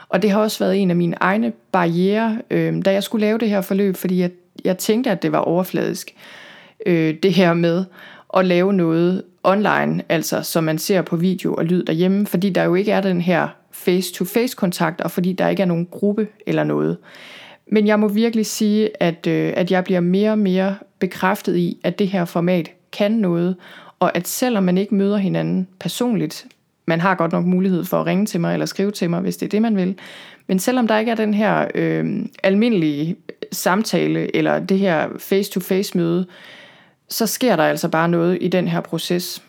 og 0.08 0.22
det 0.22 0.30
har 0.30 0.40
også 0.40 0.64
været 0.64 0.82
en 0.82 0.90
af 0.90 0.96
mine 0.96 1.16
egne 1.20 1.52
barriere, 1.72 2.38
øh, 2.50 2.84
da 2.84 2.92
jeg 2.92 3.02
skulle 3.02 3.26
lave 3.26 3.38
det 3.38 3.50
her 3.50 3.60
forløb, 3.60 3.96
fordi 3.96 4.20
jeg, 4.20 4.30
jeg 4.64 4.78
tænkte, 4.78 5.10
at 5.10 5.22
det 5.22 5.32
var 5.32 5.38
overfladisk. 5.38 6.14
Øh, 6.86 7.14
det 7.22 7.34
her 7.34 7.54
med 7.54 7.84
at 8.36 8.46
lave 8.46 8.72
noget 8.72 9.22
online, 9.42 10.02
altså 10.08 10.42
som 10.42 10.64
man 10.64 10.78
ser 10.78 11.02
på 11.02 11.16
video 11.16 11.54
og 11.54 11.64
lyd 11.64 11.84
derhjemme, 11.84 12.26
fordi 12.26 12.50
der 12.50 12.64
jo 12.64 12.74
ikke 12.74 12.92
er 12.92 13.00
den 13.00 13.20
her 13.20 13.48
face-to-face 13.72 14.56
kontakt, 14.56 15.00
og 15.00 15.10
fordi 15.10 15.32
der 15.32 15.48
ikke 15.48 15.62
er 15.62 15.66
nogen 15.66 15.86
gruppe 15.90 16.28
eller 16.46 16.64
noget. 16.64 16.96
Men 17.66 17.86
jeg 17.86 18.00
må 18.00 18.08
virkelig 18.08 18.46
sige, 18.46 19.02
at, 19.02 19.26
øh, 19.26 19.52
at 19.56 19.70
jeg 19.70 19.84
bliver 19.84 20.00
mere 20.00 20.30
og 20.30 20.38
mere 20.38 20.76
bekræftet 20.98 21.56
i, 21.56 21.78
at 21.84 21.98
det 21.98 22.08
her 22.08 22.24
format 22.24 22.70
kan 22.92 23.12
noget, 23.12 23.56
og 24.00 24.16
at 24.16 24.28
selvom 24.28 24.64
man 24.64 24.78
ikke 24.78 24.94
møder 24.94 25.16
hinanden 25.16 25.68
personligt, 25.80 26.46
man 26.86 27.00
har 27.00 27.14
godt 27.14 27.32
nok 27.32 27.44
mulighed 27.44 27.84
for 27.84 28.00
at 28.00 28.06
ringe 28.06 28.26
til 28.26 28.40
mig 28.40 28.52
eller 28.52 28.66
skrive 28.66 28.90
til 28.90 29.10
mig, 29.10 29.20
hvis 29.20 29.36
det 29.36 29.46
er 29.46 29.50
det, 29.50 29.62
man 29.62 29.76
vil, 29.76 29.98
men 30.46 30.58
selvom 30.58 30.88
der 30.88 30.98
ikke 30.98 31.10
er 31.10 31.16
den 31.16 31.34
her 31.34 31.68
øh, 31.74 32.26
almindelige 32.42 33.16
samtale 33.52 34.36
eller 34.36 34.58
det 34.58 34.78
her 34.78 35.08
face-to-face 35.18 35.98
møde, 35.98 36.26
så 37.08 37.26
sker 37.26 37.56
der 37.56 37.64
altså 37.64 37.88
bare 37.88 38.08
noget 38.08 38.38
i 38.40 38.48
den 38.48 38.68
her 38.68 38.80
proces. 38.80 39.42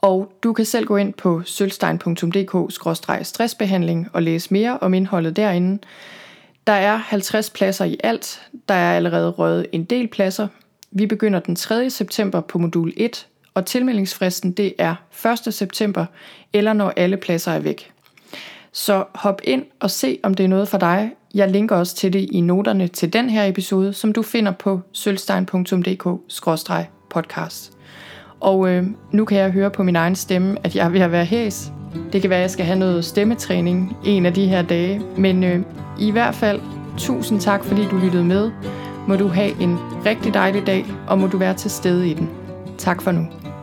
Og 0.00 0.32
du 0.42 0.52
kan 0.52 0.64
selv 0.64 0.86
gå 0.86 0.96
ind 0.96 1.14
på 1.14 1.42
sølvstein.dk-stressbehandling 1.44 4.08
og 4.12 4.22
læse 4.22 4.52
mere 4.52 4.78
om 4.80 4.94
indholdet 4.94 5.36
derinde. 5.36 5.78
Der 6.66 6.72
er 6.72 6.96
50 6.96 7.50
pladser 7.50 7.84
i 7.84 7.96
alt. 8.04 8.42
Der 8.68 8.74
er 8.74 8.96
allerede 8.96 9.30
røget 9.30 9.66
en 9.72 9.84
del 9.84 10.08
pladser. 10.08 10.48
Vi 10.90 11.06
begynder 11.06 11.40
den 11.40 11.56
3. 11.56 11.90
september 11.90 12.40
på 12.40 12.58
modul 12.58 12.92
1, 12.96 13.26
og 13.54 13.66
tilmeldingsfristen 13.66 14.52
det 14.52 14.74
er 14.78 14.94
1. 15.46 15.54
september, 15.54 16.06
eller 16.52 16.72
når 16.72 16.92
alle 16.96 17.16
pladser 17.16 17.52
er 17.52 17.58
væk. 17.58 17.90
Så 18.72 19.04
hop 19.14 19.40
ind 19.44 19.64
og 19.80 19.90
se, 19.90 20.18
om 20.22 20.34
det 20.34 20.44
er 20.44 20.48
noget 20.48 20.68
for 20.68 20.78
dig. 20.78 21.12
Jeg 21.34 21.50
linker 21.50 21.76
også 21.76 21.96
til 21.96 22.12
det 22.12 22.28
i 22.32 22.40
noterne 22.40 22.88
til 22.88 23.12
den 23.12 23.30
her 23.30 23.44
episode, 23.44 23.92
som 23.92 24.12
du 24.12 24.22
finder 24.22 24.52
på 24.52 24.80
sølvstein.dk-podcast. 24.92 27.70
Og 28.40 28.68
øh, 28.68 28.86
nu 29.12 29.24
kan 29.24 29.38
jeg 29.38 29.50
høre 29.50 29.70
på 29.70 29.82
min 29.82 29.96
egen 29.96 30.14
stemme, 30.14 30.56
at 30.64 30.76
jeg 30.76 30.86
er 30.86 30.88
ved 30.88 31.00
at 31.00 31.12
være 31.12 31.24
hæs. 31.24 31.72
Det 32.12 32.20
kan 32.20 32.30
være, 32.30 32.38
at 32.38 32.42
jeg 32.42 32.50
skal 32.50 32.64
have 32.64 32.78
noget 32.78 33.04
stemmetræning 33.04 33.96
en 34.04 34.26
af 34.26 34.34
de 34.34 34.46
her 34.46 34.62
dage. 34.62 35.02
Men 35.16 35.44
øh, 35.44 35.62
i 36.00 36.10
hvert 36.10 36.34
fald, 36.34 36.60
tusind 36.98 37.40
tak, 37.40 37.64
fordi 37.64 37.84
du 37.90 37.96
lyttede 37.96 38.24
med. 38.24 38.50
Må 39.08 39.16
du 39.16 39.28
have 39.28 39.62
en 39.62 39.78
rigtig 40.06 40.34
dejlig 40.34 40.66
dag, 40.66 40.84
og 41.06 41.18
må 41.18 41.26
du 41.26 41.38
være 41.38 41.54
til 41.54 41.70
stede 41.70 42.10
i 42.10 42.14
den. 42.14 42.43
Tak 42.78 43.02
for 43.02 43.12
nu. 43.12 43.53